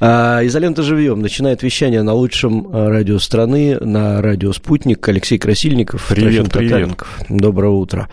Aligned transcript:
А, 0.00 0.44
Изолента 0.44 0.82
живьем 0.82 1.20
начинает 1.20 1.62
вещание 1.62 2.02
на 2.02 2.14
лучшем 2.14 2.66
а, 2.72 2.90
радио 2.90 3.20
страны, 3.20 3.78
на 3.78 4.20
радио 4.20 4.52
«Спутник». 4.52 5.06
Алексей 5.06 5.38
Красильников. 5.38 6.06
Привет, 6.08 6.50
привет. 6.50 7.04
Доброе 7.28 7.70
утро. 7.70 8.08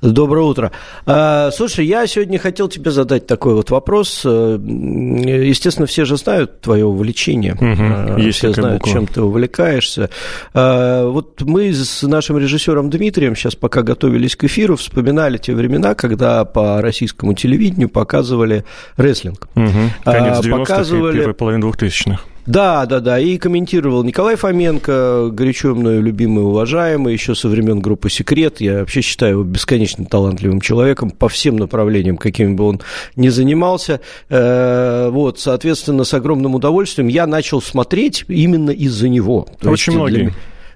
Доброе 0.00 0.44
утро. 0.44 0.72
А, 1.06 1.52
слушай, 1.52 1.86
я 1.86 2.08
сегодня 2.08 2.40
хотел 2.40 2.68
тебе 2.68 2.90
задать 2.90 3.28
такой 3.28 3.54
вот 3.54 3.70
вопрос. 3.70 4.24
Естественно, 4.24 5.86
все 5.86 6.04
же 6.04 6.16
знают 6.16 6.60
твое 6.60 6.84
увлечение. 6.84 7.54
Угу, 7.54 8.20
есть 8.20 8.38
все 8.38 8.52
знают, 8.52 8.82
буква. 8.82 8.92
чем 8.92 9.06
ты 9.06 9.22
увлекаешься. 9.22 10.10
Вот 10.52 11.40
мы 11.42 11.72
с 11.72 12.02
нашим 12.02 12.36
режиссером 12.38 12.90
Дмитрием 12.90 13.36
сейчас, 13.36 13.54
пока 13.54 13.82
готовились 13.82 14.34
к 14.34 14.42
эфиру, 14.42 14.74
вспоминали 14.74 15.38
те 15.38 15.54
времена, 15.54 15.94
когда 15.94 16.44
по 16.44 16.82
российскому 16.82 17.34
телевидению 17.34 17.90
показывали 17.90 18.64
рестлинг. 18.96 19.46
Угу. 19.54 19.70
Конец 20.04 20.38
90-х 20.44 20.58
показывали 20.58 21.11
комментировали... 21.12 21.20
Первой 21.20 21.34
половины 21.34 21.60
двухтысячных. 21.60 22.26
Да, 22.46 22.86
да, 22.86 23.00
да. 23.00 23.20
И 23.20 23.38
комментировал 23.38 24.02
Николай 24.02 24.34
Фоменко, 24.34 25.30
горячо 25.32 25.74
мною 25.74 26.02
любимый 26.02 26.44
уважаемый, 26.44 27.12
еще 27.12 27.34
со 27.34 27.48
времен 27.48 27.80
группы 27.80 28.10
«Секрет». 28.10 28.60
Я 28.60 28.80
вообще 28.80 29.00
считаю 29.00 29.32
его 29.32 29.44
бесконечно 29.44 30.04
талантливым 30.04 30.60
человеком 30.60 31.10
по 31.10 31.28
всем 31.28 31.56
направлениям, 31.56 32.16
какими 32.16 32.54
бы 32.54 32.64
он 32.64 32.80
ни 33.14 33.28
занимался. 33.28 34.00
Э, 34.28 35.08
вот, 35.10 35.38
соответственно, 35.38 36.02
с 36.02 36.14
огромным 36.14 36.54
удовольствием 36.56 37.08
я 37.08 37.26
начал 37.26 37.62
смотреть 37.62 38.24
именно 38.26 38.70
из-за 38.70 39.08
него. 39.08 39.46
То 39.60 39.70
Очень 39.70 39.92
многие. 39.92 40.24
Для... 40.24 40.32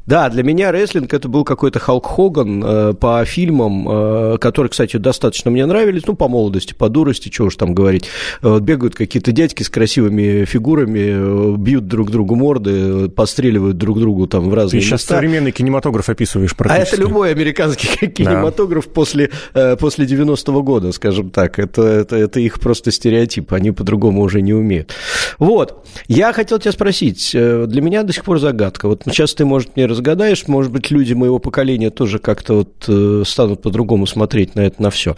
Да, 0.06 0.28
для 0.28 0.45
меня 0.45 0.70
рестлинг 0.70 1.12
это 1.12 1.28
был 1.28 1.42
какой-то 1.42 1.80
Халк 1.80 2.06
Хоган 2.06 2.62
э, 2.64 2.95
по 2.95 3.24
фильмам, 3.24 3.88
э, 3.88 4.38
которые, 4.38 4.70
кстати, 4.70 4.98
достаточно 4.98 5.51
мне 5.51 5.66
нравились, 5.66 6.02
ну, 6.06 6.14
по 6.14 6.28
молодости, 6.28 6.74
по 6.74 6.88
дурости, 6.88 7.28
чего 7.28 7.48
уж 7.48 7.56
там 7.56 7.74
говорить. 7.74 8.05
Э, 8.41 8.50
вот 8.50 8.62
бегают 8.62 8.95
какие-то 8.95 9.33
дядьки 9.33 9.64
с 9.64 9.69
красивыми 9.69 10.45
фигурами, 10.45 11.55
э, 11.55 11.56
бьют 11.56 11.88
друг 11.88 12.12
другу 12.12 12.37
морды, 12.37 13.09
постреливают 13.09 13.78
друг 13.78 13.98
другу 13.98 14.28
там 14.28 14.48
в 14.48 14.55
разные 14.55 14.80
Ты 14.80 14.86
сейчас 14.86 15.00
места. 15.00 15.14
современный 15.14 15.50
кинематограф 15.50 16.08
описываешь 16.08 16.55
практически. 16.55 16.95
А 16.95 16.95
это 16.95 17.02
любой 17.02 17.33
американский 17.33 18.06
кинематограф 18.06 18.86
да. 18.86 18.92
после, 18.92 19.30
э, 19.55 19.77
после 19.77 20.06
90-го 20.06 20.62
года, 20.62 20.92
скажем 20.92 21.30
так. 21.30 21.58
Это, 21.58 21.83
это, 21.83 22.14
это 22.14 22.39
их 22.39 22.61
просто 22.61 22.92
стереотип, 22.92 23.52
они 23.52 23.73
по-другому 23.73 24.23
уже 24.23 24.41
не 24.41 24.55
умеют. 24.55 24.92
Вот, 25.41 25.84
я 26.06 26.33
хотел 26.33 26.61
тебя 26.61 26.70
спросить, 26.70 27.33
э, 27.34 27.67
для 27.67 27.83
меня 27.83 28.05
до 28.05 28.12
сих 28.12 28.25
пор 28.25 28.39
загадка. 28.39 28.86
Вот 28.86 29.02
сейчас 29.06 29.34
ты, 29.34 29.45
может, 29.45 29.75
мне 29.75 29.95
разгадаешь, 29.97 30.47
может 30.47 30.70
быть, 30.70 30.91
люди 30.91 31.14
моего 31.14 31.39
поколения 31.39 31.91
тоже 31.91 32.19
как-то 32.19 32.55
вот 32.55 32.84
э, 32.89 33.22
станут 33.27 33.62
по-другому 33.62 34.06
смотреть 34.06 34.55
на 34.55 34.61
это, 34.61 34.83
на 34.83 34.91
все. 34.91 35.16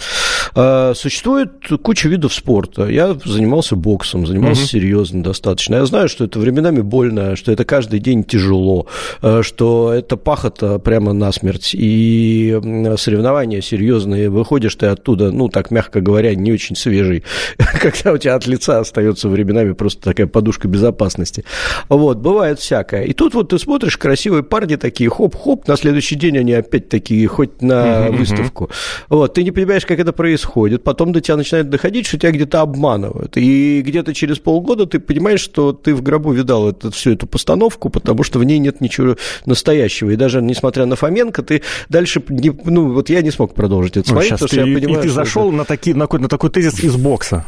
А, 0.54 0.94
существует 0.94 1.50
куча 1.82 2.08
видов 2.08 2.32
спорта. 2.32 2.88
Я 2.88 3.16
занимался 3.24 3.76
боксом, 3.76 4.26
занимался 4.26 4.62
угу. 4.62 4.68
серьезно 4.68 5.22
достаточно. 5.22 5.76
Я 5.76 5.86
знаю, 5.86 6.08
что 6.08 6.24
это 6.24 6.38
временами 6.38 6.80
больно, 6.80 7.36
что 7.36 7.52
это 7.52 7.64
каждый 7.64 7.98
день 8.00 8.24
тяжело, 8.24 8.86
э, 9.22 9.42
что 9.42 9.92
это 9.92 10.16
пахота 10.16 10.78
прямо 10.78 11.12
насмерть, 11.12 11.70
и 11.74 12.58
соревнования 12.96 13.60
серьезные. 13.60 14.30
Выходишь 14.30 14.76
ты 14.76 14.86
оттуда, 14.86 15.32
ну, 15.32 15.48
так 15.48 15.70
мягко 15.70 16.00
говоря, 16.00 16.34
не 16.34 16.52
очень 16.52 16.76
свежий, 16.76 17.24
когда 17.80 18.12
у 18.12 18.18
тебя 18.18 18.36
от 18.36 18.46
лица 18.46 18.78
остается 18.78 19.28
временами 19.28 19.72
просто 19.72 20.02
такая 20.02 20.26
подушка 20.26 20.68
безопасности. 20.68 21.44
Вот, 21.88 22.18
бывает 22.18 22.58
всякое. 22.58 23.04
И 23.04 23.12
тут 23.12 23.34
вот 23.34 23.50
ты 23.50 23.58
смотришь, 23.58 23.96
красивые 23.96 24.42
парни 24.42 24.67
парни 24.68 24.76
такие, 24.76 25.10
хоп-хоп, 25.10 25.66
на 25.66 25.76
следующий 25.76 26.16
день 26.16 26.38
они 26.38 26.52
опять 26.52 26.88
такие, 26.88 27.26
хоть 27.26 27.62
на 27.62 28.10
выставку. 28.10 28.70
Вот, 29.08 29.34
ты 29.34 29.42
не 29.42 29.50
понимаешь, 29.50 29.86
как 29.86 29.98
это 29.98 30.12
происходит, 30.12 30.84
потом 30.84 31.12
до 31.12 31.20
тебя 31.20 31.36
начинает 31.36 31.70
доходить, 31.70 32.06
что 32.06 32.18
тебя 32.18 32.32
где-то 32.32 32.60
обманывают, 32.60 33.36
и 33.36 33.82
где-то 33.82 34.14
через 34.14 34.38
полгода 34.38 34.86
ты 34.86 34.98
понимаешь, 35.00 35.40
что 35.40 35.72
ты 35.72 35.94
в 35.94 36.02
гробу 36.02 36.32
видал 36.32 36.68
это, 36.68 36.90
всю 36.90 37.12
эту 37.12 37.26
постановку, 37.26 37.88
потому 37.88 38.22
что 38.22 38.38
в 38.38 38.44
ней 38.44 38.58
нет 38.58 38.80
ничего 38.80 39.16
настоящего, 39.46 40.10
и 40.10 40.16
даже 40.16 40.42
несмотря 40.42 40.86
на 40.86 40.96
Фоменко, 40.96 41.42
ты 41.42 41.62
дальше, 41.88 42.22
не, 42.28 42.52
ну, 42.64 42.92
вот 42.92 43.10
я 43.10 43.22
не 43.22 43.30
смог 43.30 43.54
продолжить 43.54 43.96
это 43.96 44.08
смотреть, 44.08 44.32
ну, 44.32 44.36
потому 44.36 44.48
ты, 44.48 44.56
что 44.56 44.66
я 44.66 44.78
понимаю, 44.78 44.98
И 45.00 45.02
ты 45.02 45.10
зашел 45.10 45.48
это... 45.48 45.56
на, 45.56 45.64
такие, 45.64 45.96
на, 45.96 46.06
на 46.10 46.28
такой 46.28 46.50
тезис 46.50 46.80
из 46.80 46.96
бокса. 46.96 47.44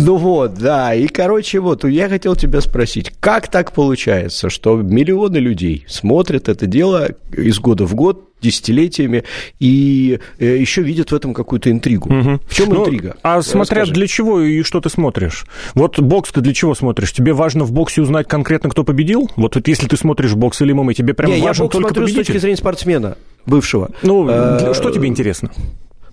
Ну 0.00 0.16
вот, 0.16 0.54
да. 0.54 0.94
И, 0.94 1.08
короче, 1.08 1.60
вот 1.60 1.84
я 1.84 2.08
хотел 2.08 2.36
тебя 2.36 2.60
спросить, 2.60 3.12
как 3.20 3.48
так 3.48 3.72
получается, 3.72 4.48
что 4.48 4.76
миллионы 4.76 5.38
людей 5.38 5.84
смотрят 5.88 6.48
это 6.48 6.66
дело 6.66 7.08
из 7.32 7.58
года 7.58 7.84
в 7.86 7.94
год, 7.94 8.22
десятилетиями, 8.40 9.24
и 9.58 10.20
э, 10.38 10.56
еще 10.56 10.82
видят 10.82 11.10
в 11.10 11.14
этом 11.14 11.34
какую-то 11.34 11.70
интригу. 11.70 12.08
Угу. 12.14 12.40
В 12.46 12.54
чем 12.54 12.68
ну, 12.68 12.82
интрига? 12.82 13.16
А 13.22 13.42
смотря 13.42 13.80
Расскажи. 13.80 13.94
для 13.94 14.06
чего 14.06 14.40
и 14.40 14.62
что 14.62 14.80
ты 14.80 14.88
смотришь. 14.90 15.46
Вот 15.74 15.98
бокс 15.98 16.30
ты 16.32 16.42
для 16.42 16.54
чего 16.54 16.74
смотришь? 16.74 17.12
Тебе 17.12 17.32
важно 17.32 17.64
в 17.64 17.72
боксе 17.72 18.02
узнать 18.02 18.28
конкретно, 18.28 18.70
кто 18.70 18.84
победил? 18.84 19.30
Вот, 19.36 19.56
вот 19.56 19.68
если 19.68 19.88
ты 19.88 19.96
смотришь 19.96 20.34
бокс 20.34 20.60
или 20.60 20.72
ММА, 20.72 20.94
тебе 20.94 21.14
прям 21.14 21.30
Не, 21.30 21.40
важен 21.40 21.64
я 21.64 21.64
бокс 21.64 21.72
только 21.72 21.88
смотрю 21.88 22.02
победитель? 22.04 22.24
с 22.24 22.26
точки 22.26 22.38
зрения 22.38 22.56
спортсмена 22.56 23.16
бывшего. 23.46 23.90
Ну, 24.02 24.26
а, 24.28 24.74
что 24.74 24.90
тебе 24.90 25.08
интересно? 25.08 25.50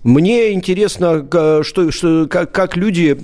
Мне 0.04 0.52
интересно, 0.52 1.26
что, 1.62 1.90
что, 1.90 2.26
как, 2.28 2.52
как 2.52 2.76
люди 2.76 3.14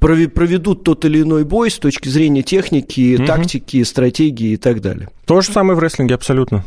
проведут 0.00 0.82
тот 0.82 1.04
или 1.04 1.22
иной 1.22 1.44
бой 1.44 1.70
с 1.70 1.78
точки 1.78 2.08
зрения 2.08 2.42
техники, 2.42 3.16
угу. 3.16 3.26
тактики, 3.26 3.84
стратегии 3.84 4.52
и 4.52 4.56
так 4.56 4.80
далее. 4.80 5.08
То 5.26 5.40
же 5.42 5.52
самое 5.52 5.76
в 5.76 5.80
рестлинге, 5.80 6.14
абсолютно 6.14 6.64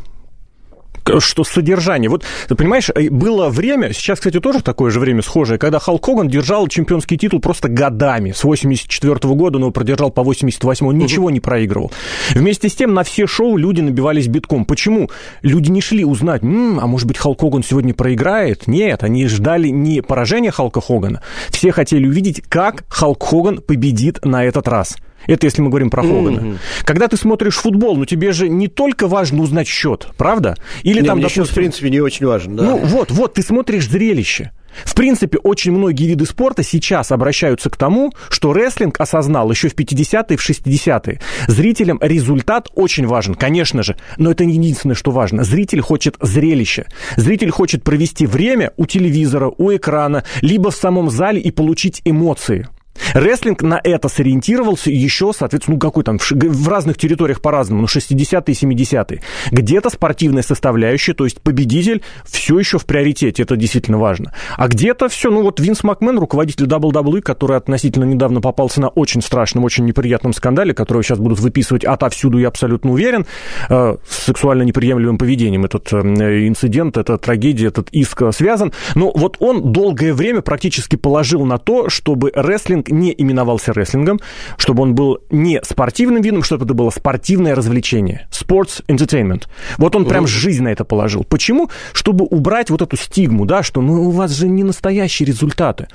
что 1.19 1.43
содержание. 1.43 2.09
Вот, 2.09 2.23
ты 2.47 2.55
понимаешь, 2.55 2.89
э, 2.93 3.09
было 3.09 3.49
время, 3.49 3.93
сейчас, 3.93 4.19
кстати, 4.19 4.39
тоже 4.39 4.61
такое 4.61 4.91
же 4.91 4.99
время 4.99 5.21
схожее, 5.21 5.57
когда 5.57 5.79
Халк 5.79 6.05
Хоган 6.05 6.27
держал 6.27 6.67
чемпионский 6.67 7.17
титул 7.17 7.39
просто 7.39 7.69
годами. 7.69 8.31
С 8.31 8.43
84 8.43 9.15
-го 9.15 9.35
года 9.35 9.57
он 9.57 9.63
его 9.63 9.71
продержал 9.71 10.11
по 10.11 10.23
88 10.23 10.87
он 10.87 10.97
ничего 10.97 11.29
не 11.29 11.39
проигрывал. 11.39 11.91
Вместе 12.31 12.69
с 12.69 12.75
тем 12.75 12.93
на 12.93 13.03
все 13.03 13.27
шоу 13.27 13.57
люди 13.57 13.81
набивались 13.81 14.27
битком. 14.27 14.65
Почему? 14.65 15.09
Люди 15.41 15.69
не 15.69 15.81
шли 15.81 16.05
узнать, 16.05 16.43
М, 16.43 16.79
а 16.79 16.87
может 16.87 17.07
быть, 17.07 17.17
Халк 17.17 17.41
Хоган 17.41 17.63
сегодня 17.63 17.93
проиграет? 17.93 18.67
Нет, 18.67 19.03
они 19.03 19.27
ждали 19.27 19.69
не 19.69 20.01
поражения 20.01 20.51
Халка 20.51 20.81
Хогана. 20.81 21.21
Все 21.49 21.71
хотели 21.71 22.07
увидеть, 22.07 22.41
как 22.47 22.85
Халк 22.89 23.23
Хоган 23.23 23.61
победит 23.61 24.23
на 24.23 24.43
этот 24.43 24.67
раз. 24.67 24.95
Это 25.27 25.45
если 25.45 25.61
мы 25.61 25.69
говорим 25.69 25.89
про 25.89 26.03
Хогана. 26.03 26.39
Mm-hmm. 26.39 26.57
Когда 26.83 27.07
ты 27.07 27.17
смотришь 27.17 27.55
футбол, 27.55 27.97
ну 27.97 28.05
тебе 28.05 28.31
же 28.31 28.49
не 28.49 28.67
только 28.67 29.07
важно 29.07 29.41
узнать 29.41 29.67
счет, 29.67 30.07
правда? 30.17 30.55
Или 30.83 31.01
не, 31.01 31.07
там, 31.07 31.19
допустим... 31.19 31.43
счет, 31.43 31.51
в 31.51 31.55
принципе, 31.55 31.89
не 31.89 31.99
очень 31.99 32.25
важен, 32.25 32.55
да. 32.55 32.63
Ну 32.63 32.77
вот, 32.77 33.11
вот, 33.11 33.33
ты 33.33 33.41
смотришь 33.41 33.87
зрелище. 33.89 34.51
В 34.83 34.93
принципе, 34.93 35.37
очень 35.37 35.71
многие 35.71 36.07
виды 36.07 36.25
спорта 36.25 36.63
сейчас 36.63 37.11
обращаются 37.11 37.69
к 37.69 37.77
тому, 37.77 38.11
что 38.29 38.51
рестлинг 38.51 38.99
осознал 38.99 39.49
еще 39.49 39.69
в 39.69 39.75
50-е, 39.75 40.37
в 40.37 40.49
60-е. 40.49 41.21
Зрителям 41.47 41.99
результат 42.01 42.69
очень 42.75 43.07
важен, 43.07 43.35
конечно 43.35 43.83
же, 43.83 43.95
но 44.17 44.31
это 44.31 44.43
не 44.43 44.55
единственное, 44.55 44.95
что 44.95 45.11
важно. 45.11 45.43
Зритель 45.43 45.81
хочет 45.81 46.17
зрелища. 46.19 46.87
Зритель 47.15 47.51
хочет 47.51 47.83
провести 47.83 48.25
время 48.25 48.73
у 48.77 48.85
телевизора, 48.85 49.51
у 49.57 49.73
экрана, 49.73 50.23
либо 50.41 50.71
в 50.71 50.75
самом 50.75 51.09
зале 51.09 51.39
и 51.39 51.51
получить 51.51 52.01
эмоции. 52.03 52.67
Рестлинг 53.13 53.61
на 53.61 53.79
это 53.83 54.09
сориентировался 54.09 54.91
еще, 54.91 55.31
соответственно, 55.33 55.75
ну 55.75 55.79
какой 55.79 56.03
там, 56.03 56.17
в 56.19 56.67
разных 56.67 56.97
территориях 56.97 57.41
по-разному, 57.41 57.81
ну 57.81 57.87
60-е, 57.87 58.53
70-е. 58.53 59.21
Где-то 59.51 59.89
спортивная 59.89 60.43
составляющая, 60.43 61.13
то 61.13 61.25
есть 61.25 61.41
победитель 61.41 62.01
все 62.25 62.59
еще 62.59 62.77
в 62.77 62.85
приоритете, 62.85 63.43
это 63.43 63.55
действительно 63.55 63.97
важно. 63.97 64.33
А 64.57 64.67
где-то 64.67 65.09
все, 65.09 65.31
ну 65.31 65.41
вот 65.43 65.59
Винс 65.59 65.83
Макмен, 65.83 66.19
руководитель 66.19 66.65
WWE, 66.65 67.21
который 67.21 67.57
относительно 67.57 68.05
недавно 68.05 68.41
попался 68.41 68.81
на 68.81 68.89
очень 68.89 69.21
страшном, 69.21 69.63
очень 69.63 69.85
неприятном 69.85 70.33
скандале, 70.33 70.73
который 70.73 71.03
сейчас 71.03 71.19
будут 71.19 71.39
выписывать 71.39 71.85
отовсюду, 71.85 72.37
я 72.37 72.47
абсолютно 72.47 72.91
уверен, 72.91 73.25
э, 73.69 73.97
с 74.07 74.25
сексуально 74.25 74.63
неприемлемым 74.63 75.17
поведением 75.17 75.65
этот 75.65 75.91
э, 75.93 76.47
инцидент, 76.47 76.97
эта 76.97 77.17
трагедия, 77.17 77.67
этот 77.67 77.89
иск 77.91 78.21
э, 78.23 78.31
связан. 78.31 78.73
Но 78.95 79.11
вот 79.13 79.37
он 79.39 79.71
долгое 79.71 80.13
время 80.13 80.41
практически 80.41 80.95
положил 80.95 81.45
на 81.45 81.57
то, 81.57 81.89
чтобы 81.89 82.31
рестлинг 82.35 82.84
рестлинг 82.85 82.89
не 82.89 83.13
именовался 83.17 83.71
рестлингом, 83.73 84.19
чтобы 84.57 84.83
он 84.83 84.95
был 84.95 85.19
не 85.29 85.61
спортивным 85.63 86.21
видом, 86.21 86.43
чтобы 86.43 86.65
это 86.65 86.73
было 86.73 86.89
спортивное 86.89 87.55
развлечение. 87.55 88.27
Sports 88.31 88.83
entertainment. 88.87 89.43
Вот 89.77 89.95
он 89.95 90.05
прям 90.05 90.27
жизнь 90.27 90.63
на 90.63 90.69
это 90.69 90.85
положил. 90.85 91.23
Почему? 91.23 91.69
Чтобы 91.93 92.25
убрать 92.25 92.69
вот 92.69 92.81
эту 92.81 92.97
стигму, 92.97 93.45
да, 93.45 93.63
что 93.63 93.81
ну 93.81 94.07
у 94.07 94.11
вас 94.11 94.31
же 94.31 94.47
не 94.47 94.63
настоящие 94.63 95.27
результаты. 95.27 95.87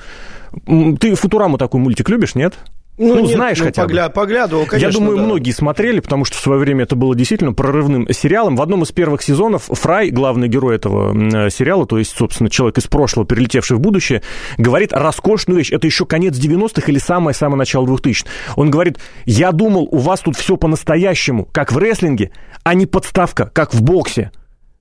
Ты 0.66 1.14
Футураму 1.14 1.58
такой 1.58 1.80
мультик 1.80 2.08
любишь, 2.08 2.34
нет? 2.34 2.54
Ну, 2.98 3.14
ну 3.14 3.20
нет, 3.20 3.36
знаешь 3.36 3.58
ну, 3.58 3.64
хотя 3.64 3.82
погля... 3.82 4.08
бы. 4.08 4.14
Поглядывал, 4.14 4.66
конечно, 4.66 4.86
Я 4.86 4.92
думаю, 4.92 5.16
да. 5.16 5.22
многие 5.24 5.52
смотрели, 5.52 6.00
потому 6.00 6.26
что 6.26 6.36
в 6.36 6.40
свое 6.40 6.60
время 6.60 6.82
это 6.82 6.96
было 6.96 7.14
действительно 7.14 7.54
прорывным 7.54 8.06
сериалом. 8.12 8.56
В 8.56 8.62
одном 8.62 8.82
из 8.82 8.92
первых 8.92 9.22
сезонов 9.22 9.64
Фрай, 9.68 10.10
главный 10.10 10.48
герой 10.48 10.76
этого 10.76 11.14
э, 11.14 11.50
сериала, 11.50 11.86
то 11.86 11.98
есть, 11.98 12.14
собственно, 12.14 12.50
человек 12.50 12.76
из 12.76 12.86
прошлого, 12.86 13.26
перелетевший 13.26 13.78
в 13.78 13.80
будущее, 13.80 14.22
говорит 14.58 14.92
роскошную 14.92 15.58
вещь. 15.58 15.72
Это 15.72 15.86
еще 15.86 16.04
конец 16.04 16.36
90-х 16.36 16.82
или 16.92 16.98
самое-самое 16.98 17.56
начало 17.56 17.86
2000 17.86 18.26
Он 18.56 18.70
говорит, 18.70 18.98
я 19.24 19.52
думал, 19.52 19.88
у 19.90 19.98
вас 19.98 20.20
тут 20.20 20.36
все 20.36 20.58
по-настоящему, 20.58 21.48
как 21.52 21.72
в 21.72 21.78
рестлинге, 21.78 22.32
а 22.64 22.74
не 22.74 22.84
подставка, 22.84 23.50
как 23.54 23.72
в 23.72 23.82
боксе. 23.82 24.30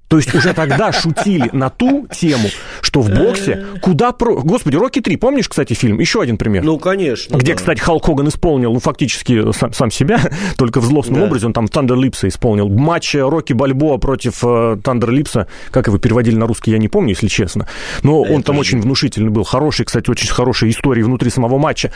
То 0.09 0.17
есть 0.17 0.33
уже 0.33 0.53
тогда 0.53 0.91
шутили 0.91 1.49
на 1.53 1.69
ту 1.69 2.07
тему, 2.11 2.49
что 2.81 3.01
в 3.01 3.09
боксе 3.09 3.65
куда 3.81 4.11
про... 4.11 4.41
Господи, 4.41 4.75
Рокки 4.75 5.01
3, 5.01 5.15
помнишь, 5.17 5.47
кстати, 5.47 5.73
фильм? 5.73 5.99
Еще 5.99 6.19
один 6.21 6.37
пример. 6.37 6.63
Ну, 6.63 6.79
конечно. 6.79 7.37
Где, 7.37 7.53
да. 7.53 7.57
кстати, 7.57 7.79
Халк 7.79 8.05
Хоган 8.05 8.27
исполнил, 8.27 8.73
ну, 8.73 8.79
фактически 8.79 9.51
сам, 9.53 9.71
сам 9.71 9.91
себя, 9.91 10.19
только 10.57 10.81
в 10.81 10.85
злостном 10.85 11.19
да. 11.19 11.27
образе, 11.27 11.45
он 11.45 11.53
там 11.53 11.67
Тандер 11.67 11.97
Липса 11.97 12.27
исполнил. 12.27 12.67
Матч 12.69 13.15
Рокки 13.15 13.53
Бальбоа 13.53 13.97
против 13.97 14.43
Тандерлипса, 14.83 15.47
как 15.69 15.87
его 15.87 15.99
переводили 15.99 16.35
на 16.35 16.47
русский, 16.47 16.71
я 16.71 16.79
не 16.79 16.87
помню, 16.87 17.09
если 17.09 17.27
честно. 17.27 17.67
Но 18.01 18.25
да, 18.25 18.33
он 18.33 18.41
там 18.41 18.57
очень 18.57 18.81
внушительный 18.81 19.29
был, 19.29 19.43
хороший, 19.43 19.85
кстати, 19.85 20.09
очень 20.09 20.29
хорошая 20.29 20.71
история 20.71 21.03
внутри 21.03 21.29
самого 21.29 21.59
матча 21.59 21.91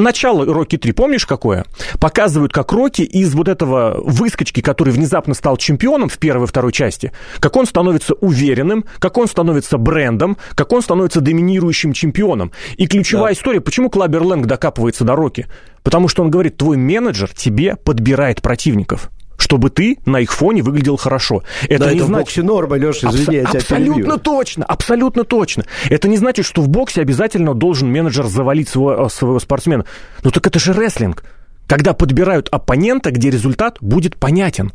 начало 0.00 0.44
Рокки 0.44 0.76
3, 0.76 0.92
помнишь 0.92 1.26
какое? 1.26 1.64
Показывают, 2.00 2.52
как 2.52 2.72
Рокки 2.72 3.02
из 3.02 3.34
вот 3.34 3.48
этого 3.48 4.00
выскочки, 4.02 4.60
который 4.60 4.92
внезапно 4.92 5.34
стал 5.34 5.56
чемпионом 5.56 6.08
в 6.08 6.18
первой 6.18 6.44
и 6.44 6.48
второй 6.48 6.72
части, 6.72 7.12
как 7.40 7.56
он 7.56 7.66
становится 7.66 8.14
уверенным, 8.14 8.84
как 8.98 9.18
он 9.18 9.26
становится 9.26 9.78
брендом, 9.78 10.36
как 10.54 10.72
он 10.72 10.82
становится 10.82 11.20
доминирующим 11.20 11.92
чемпионом. 11.92 12.52
И 12.76 12.86
ключевая 12.86 13.34
да. 13.34 13.38
история, 13.38 13.60
почему 13.60 13.90
Клаббер 13.90 14.22
Лэнг 14.22 14.46
докапывается 14.46 15.04
до 15.04 15.14
Рокки? 15.16 15.46
Потому 15.82 16.08
что 16.08 16.22
он 16.22 16.30
говорит, 16.30 16.56
твой 16.56 16.76
менеджер 16.76 17.32
тебе 17.32 17.76
подбирает 17.76 18.42
противников 18.42 19.10
чтобы 19.38 19.70
ты 19.70 19.98
на 20.06 20.20
их 20.20 20.32
фоне 20.32 20.62
выглядел 20.62 20.96
хорошо. 20.96 21.42
Это 21.68 21.84
да, 21.84 21.92
не 21.92 21.98
это 21.98 22.06
значит... 22.06 22.22
в 22.22 22.26
боксе 22.26 22.42
норма, 22.42 22.76
Леша, 22.76 23.08
извини, 23.10 23.24
Абс... 23.24 23.32
я 23.32 23.44
тебя 23.44 23.60
Абсолютно 23.60 23.94
перебью. 23.94 24.18
точно, 24.18 24.64
абсолютно 24.64 25.24
точно. 25.24 25.64
Это 25.88 26.08
не 26.08 26.16
значит, 26.16 26.46
что 26.46 26.62
в 26.62 26.68
боксе 26.68 27.00
обязательно 27.00 27.54
должен 27.54 27.90
менеджер 27.90 28.26
завалить 28.26 28.68
своего, 28.68 29.08
своего 29.08 29.38
спортсмена. 29.38 29.84
Ну 30.22 30.30
так 30.30 30.46
это 30.46 30.58
же 30.58 30.72
рестлинг. 30.72 31.24
Когда 31.66 31.94
подбирают 31.94 32.48
оппонента, 32.50 33.10
где 33.10 33.30
результат 33.30 33.78
будет 33.80 34.16
понятен 34.16 34.72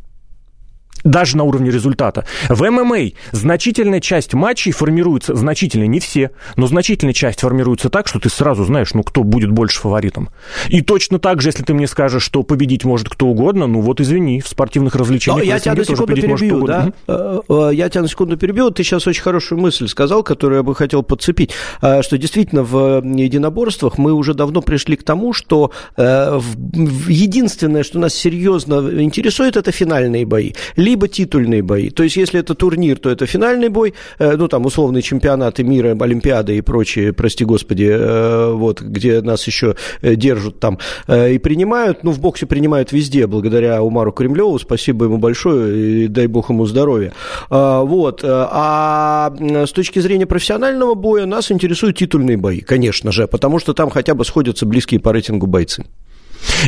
даже 1.04 1.36
на 1.36 1.44
уровне 1.44 1.70
результата. 1.70 2.24
В 2.48 2.68
ММА 2.68 3.12
значительная 3.32 4.00
часть 4.00 4.34
матчей 4.34 4.72
формируется, 4.72 5.34
значительно, 5.34 5.84
не 5.84 6.00
все, 6.00 6.30
но 6.56 6.66
значительная 6.66 7.14
часть 7.14 7.40
формируется 7.40 7.90
так, 7.90 8.06
что 8.06 8.20
ты 8.20 8.28
сразу 8.28 8.64
знаешь, 8.64 8.94
ну, 8.94 9.02
кто 9.02 9.24
будет 9.24 9.50
больше 9.50 9.80
фаворитом. 9.80 10.30
И 10.68 10.80
точно 10.80 11.18
так 11.18 11.40
же, 11.40 11.48
если 11.48 11.62
ты 11.64 11.74
мне 11.74 11.86
скажешь, 11.86 12.22
что 12.22 12.42
победить 12.42 12.84
может 12.84 13.08
кто 13.08 13.26
угодно, 13.26 13.66
ну, 13.66 13.80
вот 13.80 14.00
извини, 14.00 14.40
в 14.40 14.48
спортивных 14.48 14.94
развлечениях... 14.94 15.44
Но 15.44 15.52
я 15.52 15.58
тебя 15.58 15.74
на 15.74 15.84
секунду 15.84 16.14
перебью, 16.14 16.66
да? 16.66 16.92
Э, 17.06 17.70
я 17.72 17.88
тебя 17.88 18.02
на 18.02 18.08
секунду 18.08 18.36
перебью. 18.36 18.70
Ты 18.70 18.84
сейчас 18.84 19.06
очень 19.06 19.22
хорошую 19.22 19.60
мысль 19.60 19.88
сказал, 19.88 20.22
которую 20.22 20.58
я 20.58 20.62
бы 20.62 20.74
хотел 20.74 21.02
подцепить, 21.02 21.50
э, 21.80 22.02
что 22.02 22.18
действительно 22.18 22.62
в 22.62 23.02
единоборствах 23.04 23.98
мы 23.98 24.12
уже 24.12 24.34
давно 24.34 24.62
пришли 24.62 24.96
к 24.96 25.02
тому, 25.02 25.32
что 25.32 25.72
единственное, 25.96 27.82
что 27.82 27.98
нас 27.98 28.14
серьезно 28.14 29.02
интересует, 29.02 29.56
это 29.56 29.72
финальные 29.72 30.26
бои 30.26 30.52
либо 30.82 31.08
титульные 31.08 31.62
бои. 31.62 31.90
То 31.90 32.02
есть, 32.02 32.16
если 32.16 32.40
это 32.40 32.54
турнир, 32.54 32.98
то 32.98 33.10
это 33.10 33.26
финальный 33.26 33.68
бой, 33.68 33.94
э, 34.18 34.36
ну, 34.36 34.48
там, 34.48 34.66
условные 34.66 35.02
чемпионаты 35.02 35.64
мира, 35.64 35.96
Олимпиады 36.00 36.56
и 36.56 36.60
прочие, 36.60 37.12
прости 37.12 37.44
господи, 37.44 37.88
э, 37.90 38.52
вот, 38.52 38.80
где 38.80 39.20
нас 39.20 39.46
еще 39.46 39.76
э, 40.02 40.16
держат 40.16 40.58
там 40.58 40.78
и 41.08 41.38
принимают. 41.38 42.04
Ну, 42.04 42.10
в 42.10 42.20
боксе 42.20 42.46
принимают 42.46 42.92
везде, 42.92 43.26
благодаря 43.26 43.82
Умару 43.82 44.12
Кремлеву, 44.12 44.58
спасибо 44.58 45.04
ему 45.04 45.18
большое, 45.18 46.04
и 46.04 46.08
дай 46.08 46.26
бог 46.26 46.50
ему 46.50 46.66
здоровья. 46.66 47.12
Вот. 47.48 48.24
А 48.24 49.32
с 49.38 49.72
точки 49.72 50.00
зрения 50.00 50.26
профессионального 50.26 50.94
боя 50.94 51.26
нас 51.26 51.52
интересуют 51.52 51.98
титульные 51.98 52.36
бои, 52.36 52.60
конечно 52.60 53.12
же, 53.12 53.28
потому 53.28 53.58
что 53.58 53.74
там 53.74 53.90
хотя 53.90 54.14
бы 54.14 54.24
сходятся 54.24 54.66
близкие 54.66 55.00
по 55.00 55.12
рейтингу 55.12 55.46
бойцы. 55.46 55.84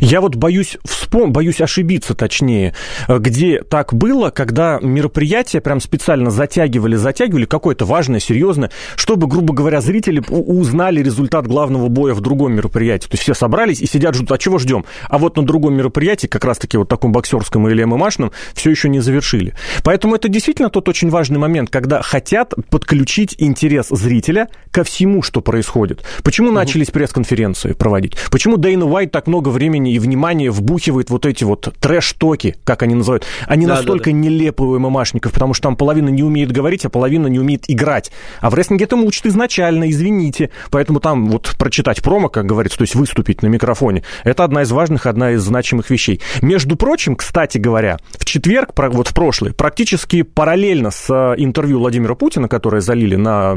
Я 0.01 0.21
вот 0.21 0.37
боюсь, 0.37 0.79
вспом... 0.85 1.33
боюсь 1.33 1.61
ошибиться 1.61 2.15
точнее, 2.15 2.75
где 3.09 3.63
так 3.63 3.95
было, 3.95 4.31
когда 4.31 4.79
мероприятие 4.81 5.61
прям 5.63 5.81
специально 5.81 6.31
затягивали, 6.31 6.97
затягивали 6.97 7.45
какое-то 7.45 7.85
важное, 7.85 8.21
серьезное, 8.21 8.71
чтобы, 8.97 9.27
грубо 9.27 9.55
говоря, 9.55 9.81
зрители 9.81 10.23
узнали 10.29 11.03
результат 11.03 11.47
главного 11.47 11.89
боя 11.89 12.15
в 12.15 12.21
другом 12.21 12.55
мероприятии. 12.55 13.09
То 13.09 13.15
есть 13.15 13.23
все 13.23 13.35
собрались 13.35 13.81
и 13.81 13.87
сидят, 13.87 14.15
ждут, 14.15 14.33
а 14.33 14.39
чего 14.39 14.59
ждем? 14.59 14.85
А 15.09 15.19
вот 15.19 15.37
на 15.37 15.45
другом 15.45 15.75
мероприятии, 15.75 16.27
как 16.27 16.45
раз-таки 16.45 16.77
вот 16.77 16.89
таком 16.89 17.13
боксерском 17.13 17.69
или 17.69 17.85
ММАшном, 17.85 18.33
все 18.55 18.71
еще 18.71 18.89
не 18.89 19.01
завершили. 19.01 19.55
Поэтому 19.83 20.15
это 20.15 20.29
действительно 20.29 20.71
тот 20.71 20.89
очень 20.89 21.11
важный 21.11 21.39
момент, 21.39 21.71
когда 21.71 22.03
хотят 22.03 22.55
подключить 22.71 23.35
интерес 23.39 23.89
зрителя 23.89 24.49
ко 24.71 24.85
всему, 24.85 25.23
что 25.23 25.41
происходит. 25.41 26.05
Почему 26.23 26.49
угу. 26.49 26.57
начались 26.57 26.91
пресс-конференции 26.91 27.73
проводить? 27.73 28.17
Почему 28.31 28.57
Дейна 28.57 28.87
Уайт 28.87 29.11
так 29.11 29.27
много 29.27 29.49
времени 29.49 29.64
времени 29.65 29.95
и 29.95 29.99
внимания 29.99 30.51
вбухивает 30.51 31.09
вот 31.09 31.25
эти 31.25 31.43
вот 31.43 31.73
трэш-токи, 31.81 32.57
как 32.65 32.83
они 32.83 32.95
называют. 32.95 33.25
Они 33.47 33.67
да, 33.67 33.77
настолько 33.77 34.11
да, 34.11 34.11
да. 34.11 34.19
нелепые 34.19 34.69
у 34.69 34.79
ММАшников, 34.79 35.33
потому 35.33 35.55
что 35.55 35.63
там 35.65 35.77
половина 35.77 36.11
не 36.11 36.23
умеет 36.23 36.53
говорить, 36.53 36.85
а 36.85 36.91
половина 36.91 37.29
не 37.29 37.39
умеет 37.39 37.65
играть. 37.69 38.13
А 38.41 38.51
в 38.51 38.55
рестлинге 38.55 38.85
этому 38.85 39.07
учат 39.07 39.25
изначально, 39.27 39.91
извините. 39.91 40.51
Поэтому 40.71 41.01
там 41.01 41.29
вот 41.29 41.55
прочитать 41.59 42.03
промо, 42.03 42.29
как 42.29 42.45
говорится, 42.45 42.79
то 42.79 42.83
есть 42.83 42.95
выступить 42.95 43.43
на 43.43 43.47
микрофоне, 43.47 44.03
это 44.23 44.45
одна 44.45 44.63
из 44.63 44.71
важных, 44.71 45.07
одна 45.07 45.33
из 45.33 45.43
значимых 45.43 45.89
вещей. 45.89 46.21
Между 46.43 46.77
прочим, 46.77 47.17
кстати 47.17 47.57
говоря, 47.57 47.99
в 48.19 48.27
четверг, 48.27 48.73
вот 48.77 49.09
в 49.09 49.15
прошлый, 49.15 49.55
практически 49.55 50.23
параллельно 50.23 50.91
с 50.91 51.09
э, 51.09 51.35
интервью 51.43 51.79
Владимира 51.79 52.15
Путина, 52.15 52.49
которое 52.49 52.83
залили 52.83 53.17
на 53.17 53.57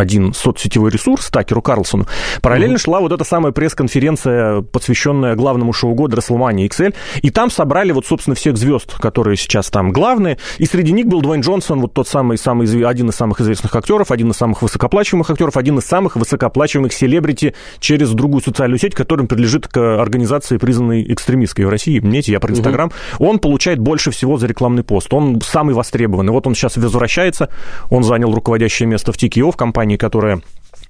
один 0.00 0.32
соцсетевой 0.34 0.90
ресурс, 0.90 1.30
Такеру 1.30 1.62
Карлсону, 1.62 2.06
параллельно 2.42 2.76
mm-hmm. 2.76 2.82
шла 2.82 3.00
вот 3.00 3.12
эта 3.12 3.24
самая 3.24 3.52
пресс-конференция, 3.52 4.62
посвященная 4.62 5.34
главному 5.36 5.72
шоу 5.72 5.94
года 5.94 6.16
WrestleMania 6.16 6.68
XL, 6.68 6.94
и 7.22 7.30
там 7.30 7.50
собрали 7.50 7.92
вот, 7.92 8.06
собственно, 8.06 8.34
всех 8.34 8.56
звезд, 8.56 8.98
которые 8.98 9.36
сейчас 9.36 9.70
там 9.70 9.92
главные, 9.92 10.38
и 10.58 10.66
среди 10.66 10.92
них 10.92 11.06
был 11.06 11.20
Дуэйн 11.20 11.42
Джонсон, 11.42 11.80
вот 11.80 11.94
тот 11.94 12.08
самый, 12.08 12.38
самый 12.38 12.66
один 12.84 13.08
из 13.10 13.14
самых 13.14 13.40
известных 13.40 13.74
актеров, 13.76 14.10
один 14.10 14.30
из 14.30 14.36
самых 14.36 14.62
высокоплачиваемых 14.62 15.30
актеров, 15.30 15.56
один 15.56 15.78
из 15.78 15.84
самых 15.84 16.16
высокоплачиваемых 16.16 16.92
селебрити 16.92 17.54
через 17.78 18.10
другую 18.10 18.42
социальную 18.42 18.78
сеть, 18.78 18.94
которым 18.94 19.26
принадлежит 19.26 19.68
к 19.68 20.00
организации, 20.00 20.56
признанной 20.56 21.04
экстремистской 21.12 21.64
в 21.64 21.68
России. 21.68 21.98
Помните, 22.00 22.32
я 22.32 22.40
про 22.40 22.52
Инстаграм. 22.52 22.88
Mm-hmm. 22.88 23.26
Он 23.26 23.38
получает 23.38 23.78
больше 23.78 24.10
всего 24.10 24.36
за 24.36 24.46
рекламный 24.46 24.82
пост. 24.82 25.12
Он 25.12 25.40
самый 25.40 25.74
востребованный. 25.74 26.32
Вот 26.32 26.46
он 26.46 26.54
сейчас 26.54 26.76
возвращается, 26.76 27.50
он 27.90 28.04
занял 28.04 28.32
руководящее 28.32 28.86
место 28.88 29.12
в 29.12 29.16
TKO, 29.16 29.52
в 29.52 29.56
компании 29.56 29.89
компании, 29.90 29.96
которая 29.96 30.40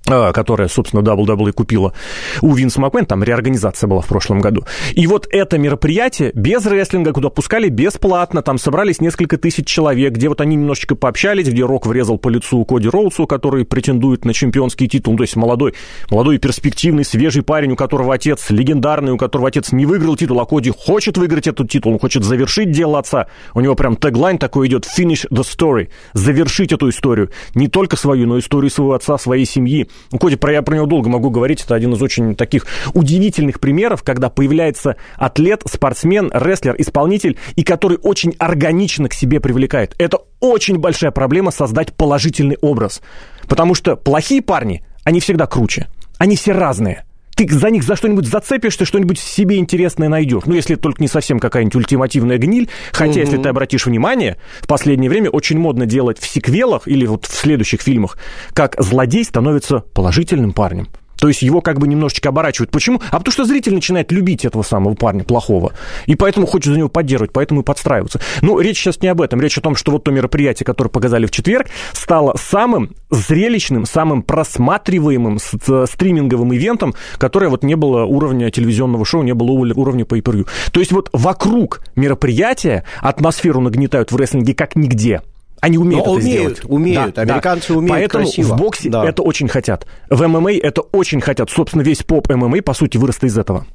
которая, 0.05 0.69
собственно, 0.69 1.01
WWE 1.01 1.53
купила 1.53 1.93
у 2.41 2.55
Винс 2.55 2.77
Макмен, 2.77 3.07
там 3.07 3.23
реорганизация 3.23 3.87
была 3.89 4.01
в 4.01 4.07
прошлом 4.07 4.41
году. 4.41 4.65
И 4.93 5.07
вот 5.07 5.27
это 5.31 5.59
мероприятие 5.59 6.33
без 6.35 6.67
рестлинга, 6.67 7.13
куда 7.13 7.29
пускали 7.29 7.69
бесплатно, 7.69 8.43
там 8.43 8.59
собрались 8.59 9.01
несколько 9.01 9.37
тысяч 9.37 9.67
человек, 9.67 10.13
где 10.15 10.29
вот 10.29 10.41
они 10.41 10.57
немножечко 10.57 10.95
пообщались, 10.97 11.49
где 11.49 11.65
Рок 11.65 11.87
врезал 11.87 12.19
по 12.19 12.29
лицу 12.29 12.65
Коди 12.65 12.89
Роудсу, 12.89 13.27
который 13.27 13.65
претендует 13.65 14.25
на 14.25 14.33
чемпионский 14.33 14.89
титул, 14.89 15.17
то 15.17 15.23
есть 15.23 15.37
молодой, 15.37 15.75
молодой 16.11 16.39
перспективный, 16.39 17.05
свежий 17.05 17.43
парень, 17.43 17.73
у 17.73 17.77
которого 17.77 18.15
отец 18.15 18.51
легендарный, 18.51 19.13
у 19.13 19.19
которого 19.19 19.49
отец 19.49 19.73
не 19.73 19.87
выиграл 19.87 20.17
титул, 20.17 20.41
а 20.41 20.47
Коди 20.47 20.71
хочет 20.71 21.19
выиграть 21.19 21.47
этот 21.47 21.71
титул, 21.71 21.93
он 21.93 21.99
хочет 21.99 22.25
завершить 22.25 22.71
дело 22.71 22.99
отца. 22.99 23.29
У 23.55 23.61
него 23.61 23.75
прям 23.75 23.97
теглайн 23.97 24.39
такой 24.39 24.69
идет 24.69 24.87
«Finish 24.87 25.29
the 25.31 25.43
story», 25.43 25.89
завершить 26.13 26.73
эту 26.73 26.89
историю, 26.89 27.31
не 27.55 27.69
только 27.69 27.97
свою, 27.97 28.27
но 28.27 28.39
историю 28.39 28.71
своего 28.71 28.95
отца, 28.95 29.19
своей 29.19 29.45
семьи. 29.45 29.89
Ну, 30.13 30.19
Коди, 30.19 30.37
про, 30.37 30.53
я 30.53 30.63
про 30.63 30.75
него 30.75 30.87
долго 30.87 31.09
могу 31.09 31.31
говорить, 31.31 31.63
это 31.63 31.75
один 31.75 31.93
из 31.93 32.03
очень 32.03 32.35
таких 32.35 32.67
удивительных 32.95 33.61
примеров, 33.61 34.03
когда 34.03 34.29
появляется 34.29 34.97
атлет, 35.17 35.63
спортсмен, 35.67 36.31
рестлер, 36.35 36.75
исполнитель, 36.79 37.39
и 37.55 37.63
который 37.63 37.99
очень 38.03 38.35
органично 38.39 39.09
к 39.09 39.15
себе 39.15 39.41
привлекает. 39.41 39.95
Это 39.99 40.19
очень 40.41 40.79
большая 40.79 41.11
проблема 41.11 41.51
создать 41.51 41.95
положительный 41.95 42.59
образ. 42.61 43.03
Потому 43.49 43.75
что 43.75 43.97
плохие 43.97 44.43
парни, 44.43 44.85
они 45.05 45.21
всегда 45.21 45.47
круче. 45.47 45.87
Они 46.19 46.37
все 46.37 46.53
разные 46.53 47.05
ты 47.47 47.59
за 47.59 47.71
них 47.71 47.83
за 47.85 47.97
что-нибудь 47.97 48.27
зацепишься, 48.27 48.85
что-нибудь 48.85 49.19
себе 49.19 49.57
интересное 49.57 50.09
найдешь. 50.09 50.43
Ну, 50.47 50.55
если 50.55 50.75
только 50.75 51.03
не 51.03 51.09
совсем 51.09 51.39
какая-нибудь 51.39 51.77
ультимативная 51.77 52.39
гниль. 52.39 52.69
Хотя, 52.93 53.13
угу. 53.13 53.21
если 53.21 53.39
ты 53.39 53.49
обратишь 53.49 53.87
внимание, 53.87 54.37
в 54.61 54.67
последнее 54.67 55.09
время 55.09 55.31
очень 55.31 55.59
модно 55.59 55.87
делать 55.87 56.19
в 56.19 56.27
сиквелах 56.27 56.87
или 56.87 57.07
вот 57.07 57.27
в 57.27 57.35
следующих 57.35 57.81
фильмах, 57.81 58.19
как 58.53 58.77
злодей 58.79 59.25
становится 59.25 59.81
положительным 59.81 60.53
парнем. 60.53 60.89
То 61.21 61.29
есть 61.29 61.43
его 61.43 61.61
как 61.61 61.79
бы 61.79 61.87
немножечко 61.87 62.31
оборачивают. 62.31 62.71
Почему? 62.71 63.01
А 63.11 63.19
потому 63.19 63.33
что 63.33 63.45
зритель 63.45 63.75
начинает 63.75 64.11
любить 64.11 64.45
этого 64.45 64.63
самого 64.63 64.95
парня 64.95 65.25
плохого. 65.25 65.73
И 66.07 66.17
поэтому 66.17 66.47
хочет 66.47 66.73
за 66.73 66.79
него 66.79 66.89
поддерживать, 66.89 67.33
поэтому 67.33 67.61
и 67.61 67.65
подстраиваться. 67.65 68.21
Ну, 68.43 68.59
речь 68.59 68.79
сейчас 68.79 69.01
не 69.03 69.09
об 69.09 69.21
этом. 69.21 69.41
Речь 69.41 69.59
о 69.59 69.61
том, 69.61 69.77
что 69.77 69.93
вот 69.93 70.05
то 70.05 70.11
мероприятие, 70.11 70.65
которое 70.65 70.91
показали 70.91 71.27
в 71.27 71.31
четверг, 71.31 71.69
стало 71.93 72.37
самым 72.37 72.95
зрелищным, 73.11 73.85
самым 73.85 74.23
просматриваемым 74.23 75.39
стриминговым 75.39 76.55
ивентом, 76.55 76.95
которое 77.19 77.49
вот 77.49 77.63
не 77.63 77.75
было 77.75 78.05
уровня 78.05 78.51
телевизионного 78.51 79.05
шоу, 79.05 79.23
не 79.23 79.35
было 79.35 79.51
уровня 79.51 80.05
pay 80.05 80.23
per 80.23 80.47
То 80.73 80.81
есть 80.81 80.93
вот 80.93 81.11
вокруг 81.13 81.83
мероприятия 81.97 82.85
атмосферу 83.01 83.61
нагнетают 83.61 84.13
в 84.13 84.17
рестлинге 84.17 84.55
как 84.55 84.77
нигде. 84.77 85.23
Они 85.61 85.79
умеют 85.79 86.07
Но 86.07 86.17
это 86.17 86.25
умеют, 86.25 86.41
сделать. 86.41 86.61
Умеют, 86.65 87.15
да, 87.15 87.23
американцы 87.23 87.73
да. 87.73 87.79
умеют 87.79 87.99
Поэтому 87.99 88.25
красиво. 88.25 88.55
в 88.55 88.57
боксе 88.57 88.89
да. 88.91 89.09
это 89.09 89.23
очень 89.23 89.49
хотят. 89.49 89.87
В 90.09 90.27
ММА 90.27 90.53
это 90.55 90.81
очень 90.81 91.21
хотят. 91.21 91.51
Собственно, 91.51 91.83
весь 91.83 92.03
поп 92.03 92.29
ММА, 92.31 92.63
по 92.63 92.73
сути, 92.73 92.97
вырос 92.97 93.23
из 93.23 93.37
этого. 93.37 93.67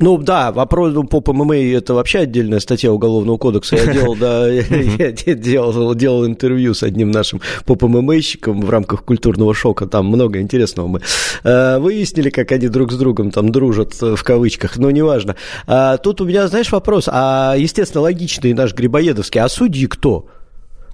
Ну 0.00 0.16
да, 0.16 0.50
вопрос 0.50 0.94
ну, 0.94 1.04
по 1.04 1.32
ММА 1.32 1.56
это 1.56 1.92
вообще 1.92 2.20
отдельная 2.20 2.60
статья 2.60 2.90
Уголовного 2.90 3.36
кодекса. 3.36 3.76
Я 3.76 3.92
делал, 3.92 4.16
да, 4.16 4.48
я 4.48 5.12
делал, 5.12 5.94
делал 5.94 6.26
интервью 6.26 6.72
с 6.72 6.82
одним 6.82 7.10
нашим 7.10 7.42
поп 7.66 7.82
ММАщиком 7.82 8.62
в 8.62 8.70
рамках 8.70 9.04
культурного 9.04 9.54
шока. 9.54 9.86
Там 9.86 10.06
много 10.06 10.40
интересного 10.40 10.88
мы 10.88 11.00
э, 11.44 11.78
выяснили, 11.78 12.30
как 12.30 12.50
они 12.52 12.68
друг 12.68 12.92
с 12.92 12.96
другом 12.96 13.30
там 13.30 13.50
дружат 13.50 13.94
э, 14.00 14.16
в 14.16 14.24
кавычках, 14.24 14.78
но 14.78 14.90
неважно. 14.90 15.36
А, 15.66 15.98
тут 15.98 16.22
у 16.22 16.24
меня, 16.24 16.48
знаешь, 16.48 16.72
вопрос, 16.72 17.04
а, 17.06 17.54
естественно, 17.58 18.00
логичный 18.00 18.54
наш 18.54 18.72
Грибоедовский, 18.72 19.40
а 19.42 19.50
судьи 19.50 19.86
кто? 19.86 20.28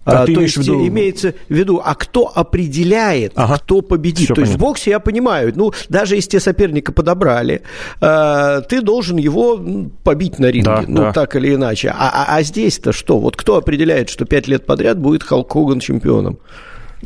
А, 0.06 0.24
то 0.24 0.40
есть 0.40 0.56
в 0.56 0.62
виду... 0.62 0.86
имеется 0.86 1.34
в 1.48 1.52
виду, 1.52 1.82
а 1.84 1.94
кто 1.96 2.30
определяет, 2.32 3.32
ага. 3.34 3.58
кто 3.58 3.82
победит. 3.82 4.26
Все 4.26 4.26
то 4.28 4.34
понятно. 4.36 4.50
есть 4.50 4.56
в 4.56 4.60
боксе 4.60 4.90
я 4.90 5.00
понимаю, 5.00 5.52
ну, 5.56 5.72
даже 5.88 6.14
если 6.14 6.30
тебе 6.30 6.40
соперника 6.40 6.92
подобрали, 6.92 7.62
э, 8.00 8.62
ты 8.68 8.82
должен 8.82 9.16
его 9.16 9.60
побить 10.04 10.38
на 10.38 10.46
ринге, 10.46 10.64
да, 10.64 10.84
ну, 10.86 11.00
да. 11.02 11.12
так 11.12 11.34
или 11.34 11.54
иначе. 11.54 11.88
А, 11.88 12.08
а, 12.08 12.36
а 12.36 12.42
здесь-то 12.42 12.92
что? 12.92 13.18
Вот 13.18 13.36
кто 13.36 13.56
определяет, 13.56 14.08
что 14.08 14.24
пять 14.24 14.46
лет 14.46 14.64
подряд 14.64 14.98
будет 14.98 15.24
Халк 15.24 15.52
Хоган 15.52 15.80
чемпионом? 15.80 16.38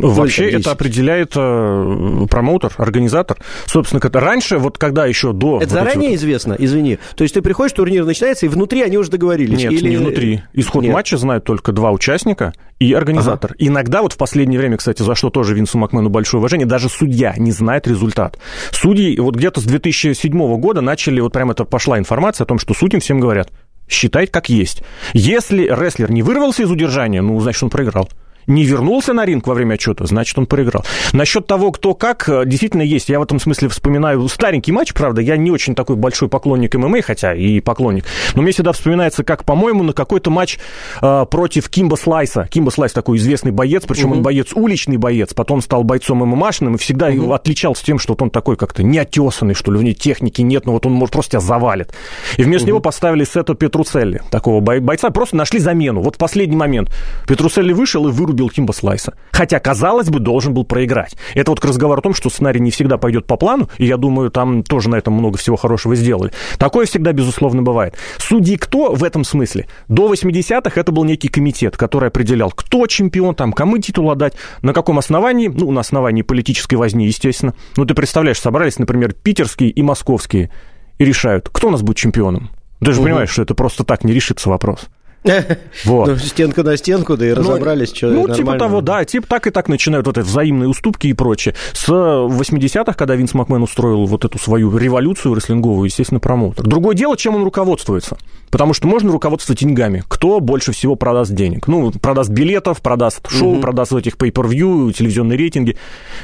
Вообще 0.01 0.51
это 0.51 0.73
определяет 0.73 1.33
э, 1.37 2.27
промоутер, 2.29 2.73
организатор. 2.77 3.39
Собственно, 3.67 4.01
это 4.03 4.21
раньше, 4.21 4.59
вот 4.59 4.79
когда 4.79 5.07
еще 5.07 5.33
до... 5.33 5.59
Это 5.59 5.67
вот 5.67 5.73
заранее 5.73 6.11
вот... 6.11 6.17
известно, 6.17 6.57
извини. 6.59 6.99
То 7.17 7.23
есть 7.23 7.35
ты 7.35 7.43
приходишь, 7.43 7.73
турнир 7.73 8.05
начинается, 8.05 8.47
и 8.47 8.49
внутри 8.49 8.83
они 8.83 8.99
уже 8.99 9.11
договорились? 9.11 9.59
Нет, 9.59 9.73
или... 9.73 9.91
не 9.91 9.97
внутри. 9.97 10.43
Исход 10.53 10.83
Нет. 10.83 10.95
матча 10.95 11.17
знают 11.17 11.45
только 11.45 11.73
два 11.73 11.91
участника 11.91 12.53
и 12.79 12.93
организатор. 12.93 13.53
Ага. 13.53 13.67
Иногда, 13.67 14.03
вот 14.03 14.13
в 14.13 14.17
последнее 14.17 14.59
время, 14.59 14.77
кстати, 14.77 15.03
за 15.03 15.15
что 15.15 15.31
тоже 15.31 15.55
Винсу 15.55 15.79
Макмену 15.79 16.09
большое 16.09 16.41
уважение, 16.41 16.67
даже 16.67 16.89
судья 16.89 17.35
не 17.37 17.53
знает 17.53 17.87
результат. 17.87 18.39
Судьи 18.71 19.19
вот 19.19 19.37
где-то 19.37 19.61
с 19.61 19.65
2007 19.65 20.61
года 20.61 20.81
начали, 20.81 21.21
вот 21.21 21.33
прямо 21.33 21.53
это 21.53 21.65
пошла 21.65 21.99
информация 21.99 22.45
о 22.45 22.47
том, 22.47 22.59
что 22.59 22.75
судьям 22.75 23.01
всем 23.01 23.21
говорят, 23.21 23.51
считать 23.89 24.31
как 24.31 24.49
есть. 24.49 24.83
Если 25.13 25.65
рестлер 25.65 26.11
не 26.11 26.23
вырвался 26.23 26.63
из 26.63 26.71
удержания, 26.71 27.21
ну, 27.21 27.39
значит, 27.41 27.63
он 27.63 27.71
проиграл 27.71 28.09
не 28.47 28.65
вернулся 28.65 29.13
на 29.13 29.25
ринг 29.25 29.47
во 29.47 29.55
время 29.55 29.75
отчета, 29.75 30.07
значит, 30.07 30.37
он 30.39 30.47
проиграл. 30.47 30.85
Насчет 31.13 31.47
того, 31.47 31.73
кто 31.73 31.95
как, 31.95 32.29
э, 32.29 32.45
действительно 32.47 32.83
есть. 32.83 33.09
Я 33.09 33.21
в 33.21 33.23
этом 33.23 33.41
смысле 33.41 33.69
вспоминаю 33.69 34.27
старенький 34.29 34.73
матч, 34.73 34.93
правда, 34.93 35.21
я 35.21 35.37
не 35.37 35.51
очень 35.51 35.75
такой 35.75 35.97
большой 35.97 36.29
поклонник 36.29 36.75
ММА, 36.75 37.03
хотя 37.03 37.35
и 37.35 37.61
поклонник, 37.61 38.05
но 38.35 38.43
мне 38.43 38.53
всегда 38.53 38.73
вспоминается, 38.73 39.25
как, 39.25 39.45
по-моему, 39.45 39.83
на 39.83 39.93
какой-то 39.93 40.31
матч 40.31 40.59
э, 41.01 41.27
против 41.31 41.69
Кимба 41.69 41.97
Слайса. 41.97 42.49
Кимба 42.51 42.71
Слайс 42.71 42.93
такой 42.93 43.19
известный 43.19 43.53
боец, 43.53 43.85
причем 43.87 44.09
угу. 44.11 44.17
он 44.17 44.23
боец, 44.23 44.49
уличный 44.55 44.97
боец, 44.97 45.35
потом 45.35 45.61
стал 45.61 45.85
бойцом 45.85 46.19
ММАшным, 46.19 46.75
и 46.75 46.79
всегда 46.79 47.09
угу. 47.09 47.33
отличался 47.33 47.85
тем, 47.85 47.99
что 47.99 48.13
вот 48.13 48.23
он 48.23 48.31
такой 48.31 48.57
как-то 48.57 48.83
неотесанный, 48.83 49.55
что 49.55 49.73
ли, 49.73 49.79
у 49.79 49.83
него 49.83 49.95
техники 49.95 50.43
нет, 50.43 50.67
но 50.67 50.73
вот 50.73 50.87
он 50.87 50.93
может 50.93 51.13
просто 51.13 51.33
тебя 51.33 51.41
завалит. 51.41 51.93
И 52.37 52.43
вместо 52.43 52.65
угу. 52.65 52.69
него 52.69 52.81
поставили 52.81 53.25
Сето 53.25 53.55
Петруцелли, 53.55 54.23
такого 54.31 54.61
бойца, 54.61 55.11
просто 55.11 55.37
нашли 55.37 55.61
замену. 55.61 56.03
Вот 56.03 56.17
в 56.17 56.19
последний 56.19 56.57
момент 56.57 56.91
Петруцелли 57.27 57.73
вышел 57.73 58.09
и 58.09 58.11
вырубил 58.11 58.30
убил 58.31 58.49
Кимба 58.49 58.73
Слайса. 58.73 59.15
Хотя, 59.33 59.59
казалось 59.59 60.09
бы, 60.09 60.21
должен 60.21 60.55
был 60.55 60.65
проиграть. 60.65 61.17
Это 61.35 61.51
вот 61.51 61.61
к 61.61 61.65
разговору 61.65 62.01
о 62.01 62.03
том, 62.03 62.15
что 62.15 62.31
сценарий 62.31 62.61
не 62.61 62.71
всегда 62.71 62.99
пойдет 62.99 63.27
по 63.27 63.37
плану, 63.37 63.69
и 63.79 63.87
я 63.87 63.97
думаю, 63.97 64.31
там 64.31 64.63
тоже 64.63 64.89
на 64.89 64.97
этом 64.97 65.15
много 65.15 65.39
всего 65.39 65.57
хорошего 65.57 65.95
сделали. 65.95 66.33
Такое 66.59 66.87
всегда, 66.87 67.13
безусловно, 67.13 67.63
бывает. 67.63 67.95
Судьи 68.19 68.57
кто 68.57 68.95
в 68.95 69.05
этом 69.05 69.25
смысле? 69.25 69.67
До 69.89 70.13
80-х 70.13 70.81
это 70.81 70.93
был 70.93 71.05
некий 71.05 71.29
комитет, 71.29 71.77
который 71.77 72.09
определял, 72.09 72.51
кто 72.51 72.87
чемпион, 72.87 73.35
там, 73.35 73.53
кому 73.53 73.79
титул 73.79 74.11
отдать, 74.11 74.35
на 74.63 74.73
каком 74.73 74.99
основании, 74.99 75.49
ну, 75.49 75.71
на 75.71 75.81
основании 75.81 76.23
политической 76.23 76.77
возни, 76.77 77.07
естественно. 77.07 77.55
Ну, 77.77 77.85
ты 77.85 77.95
представляешь, 77.95 78.41
собрались, 78.41 78.79
например, 78.79 79.13
питерские 79.13 79.71
и 79.71 79.83
московские, 79.83 80.51
и 80.99 81.05
решают, 81.05 81.49
кто 81.51 81.69
у 81.69 81.71
нас 81.71 81.83
будет 81.83 81.97
чемпионом. 81.97 82.51
Ты 82.81 82.93
же 82.93 83.01
угу. 83.01 83.09
понимаешь, 83.09 83.31
что 83.31 83.43
это 83.43 83.55
просто 83.55 83.85
так 83.85 84.05
не 84.05 84.13
решится 84.13 84.49
вопрос. 84.49 84.89
Вот. 85.85 86.09
Ну, 86.09 86.17
стенка 86.17 86.63
на 86.63 86.77
стенку, 86.77 87.17
да 87.17 87.27
и 87.27 87.31
ну, 87.31 87.37
разобрались, 87.37 87.95
что 87.95 88.09
Ну, 88.09 88.29
типа 88.29 88.57
того, 88.57 88.81
да, 88.81 89.05
типа 89.05 89.27
так 89.27 89.47
и 89.47 89.51
так 89.51 89.69
начинают 89.69 90.07
вот 90.07 90.19
эти 90.19 90.25
взаимные 90.25 90.69
уступки 90.69 91.09
и 91.09 91.13
прочее. 91.13 91.55
С 91.73 91.89
80-х, 91.89 92.95
когда 92.95 93.15
Винс 93.15 93.35
Макмен 93.35 93.63
устроил 93.63 94.07
вот 94.07 94.25
эту 94.25 94.39
свою 94.39 94.77
революцию 94.77 95.35
рестлинговую, 95.35 95.87
естественно, 95.87 96.21
промоутер. 96.21 96.65
Другое 96.65 96.95
дело, 96.95 97.17
чем 97.17 97.37
он 97.37 97.45
руководствуется. 97.45 98.17
Потому 98.51 98.75
что 98.75 98.89
можно 98.89 99.13
руководствоваться 99.13 99.65
деньгами. 99.65 100.03
Кто 100.09 100.41
больше 100.41 100.73
всего 100.73 100.97
продаст 100.97 101.33
денег? 101.33 101.69
Ну, 101.69 101.93
продаст 101.93 102.31
билетов, 102.31 102.81
продаст 102.81 103.31
шоу, 103.31 103.53
угу. 103.53 103.61
продаст 103.61 103.93
этих 103.93 104.17
pay-per-view, 104.17 104.93
телевизионные 104.93 105.39
рейтинги. 105.39 105.77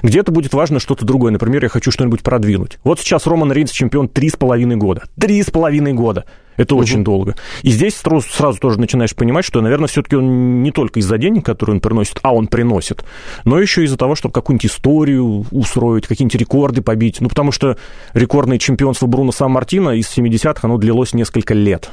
Где-то 0.03 0.33
будет 0.33 0.53
важно 0.53 0.81
что-то 0.81 1.05
другое. 1.05 1.33
Например, 1.33 1.63
я 1.63 1.69
хочу 1.69 1.91
что-нибудь 1.91 2.23
продвинуть. 2.23 2.79
Вот 2.83 2.99
сейчас 2.99 3.27
Роман 3.27 3.53
Рейнс 3.53 3.71
чемпион 3.71 4.09
три 4.09 4.29
с 4.31 4.37
половиной 4.37 4.77
года. 4.77 5.05
Три 5.19 5.43
с 5.43 5.51
половиной 5.51 5.93
года. 5.93 6.25
Это 6.57 6.75
угу. 6.75 6.83
очень 6.83 7.05
долго. 7.05 7.35
И 7.63 7.71
здесь 7.71 7.97
сразу, 7.97 8.27
сразу 8.29 8.59
тоже 8.59 8.79
начинаешь 8.81 9.15
понимать, 9.15 9.45
что, 9.45 9.61
наверное, 9.61 9.89
все-таки 9.89 10.17
он 10.17 10.63
не 10.63 10.71
только 10.71 11.01
из-за 11.01 11.19
денег, 11.19 11.45
которые 11.45 11.75
он 11.75 11.81
приносит, 11.81 12.19
а 12.23 12.35
он 12.35 12.47
приносит, 12.47 13.05
но 13.45 13.59
еще 13.59 13.85
из-за 13.85 13.97
того, 13.97 14.15
чтобы 14.15 14.33
какую-нибудь 14.33 14.67
историю 14.67 15.47
устроить, 15.51 16.07
какие-нибудь 16.07 16.41
рекорды 16.41 16.83
побить. 16.83 17.21
Ну, 17.21 17.29
потому 17.29 17.53
что 17.53 17.77
рекордное 18.15 18.59
чемпионство 18.59 19.07
Бруно 19.07 19.33
Сан-Мартино 19.33 19.91
из 19.91 20.07
70-х, 20.17 20.61
оно 20.63 20.79
длилось 20.79 21.15
несколько 21.15 21.55
лет. 21.55 21.91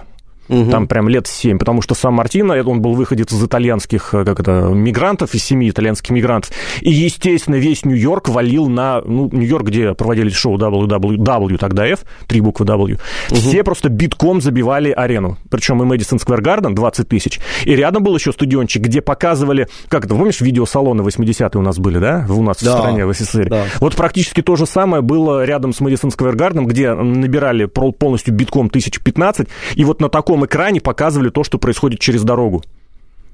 Угу. 0.49 0.71
Там 0.71 0.87
прям 0.87 1.07
лет 1.07 1.27
семь, 1.27 1.57
потому 1.57 1.81
что 1.81 1.95
сам 1.95 2.15
Мартино, 2.15 2.61
он 2.63 2.81
был 2.81 2.93
выходец 2.93 3.31
из 3.31 3.43
итальянских 3.43 4.13
э, 4.13 4.25
как 4.25 4.39
это, 4.39 4.51
мигрантов, 4.73 5.33
из 5.33 5.43
семьи 5.43 5.69
итальянских 5.69 6.09
мигрантов. 6.09 6.51
И, 6.81 6.91
естественно, 6.91 7.55
весь 7.55 7.85
Нью-Йорк 7.85 8.29
валил 8.29 8.67
на... 8.67 9.01
Ну, 9.01 9.29
Нью-Йорк, 9.31 9.67
где 9.67 9.93
проводились 9.93 10.33
шоу 10.33 10.57
WWW, 10.57 11.57
тогда 11.57 11.87
F, 11.87 12.03
три 12.27 12.41
буквы 12.41 12.65
W. 12.65 12.93
Угу. 12.93 13.35
Все 13.35 13.63
просто 13.63 13.89
битком 13.89 14.41
забивали 14.41 14.91
арену. 14.91 15.37
Причем 15.49 15.81
и 15.81 15.85
Мэдисон 15.85 16.19
Сквер 16.19 16.41
Гарден 16.41 16.75
20 16.75 17.07
тысяч. 17.07 17.39
И 17.63 17.75
рядом 17.75 18.03
был 18.03 18.15
еще 18.15 18.31
стадиончик, 18.31 18.83
где 18.83 19.01
показывали... 19.01 19.67
Как 19.87 20.05
это, 20.05 20.15
помнишь, 20.15 20.41
видеосалоны 20.41 21.01
80-е 21.01 21.59
у 21.59 21.61
нас 21.63 21.79
были, 21.79 21.99
да? 21.99 22.25
У 22.29 22.41
нас 22.43 22.61
да. 22.61 22.75
в 22.75 22.79
стране, 22.79 23.05
в 23.05 23.13
СССР. 23.13 23.49
Да. 23.49 23.65
Вот 23.79 23.95
практически 23.95 24.41
то 24.41 24.55
же 24.55 24.65
самое 24.65 25.01
было 25.01 25.45
рядом 25.45 25.73
с 25.73 25.79
Мэдисон 25.79 26.11
Сквер 26.11 26.35
Гарденом, 26.35 26.67
где 26.67 26.93
набирали 26.93 27.65
полностью 27.65 28.33
битком 28.33 28.67
1015. 28.67 29.47
И 29.75 29.85
вот 29.85 30.01
на 30.01 30.09
таком 30.09 30.32
экране 30.45 30.81
показывали 30.81 31.29
то, 31.29 31.43
что 31.43 31.57
происходит 31.57 31.99
через 31.99 32.23
дорогу. 32.23 32.63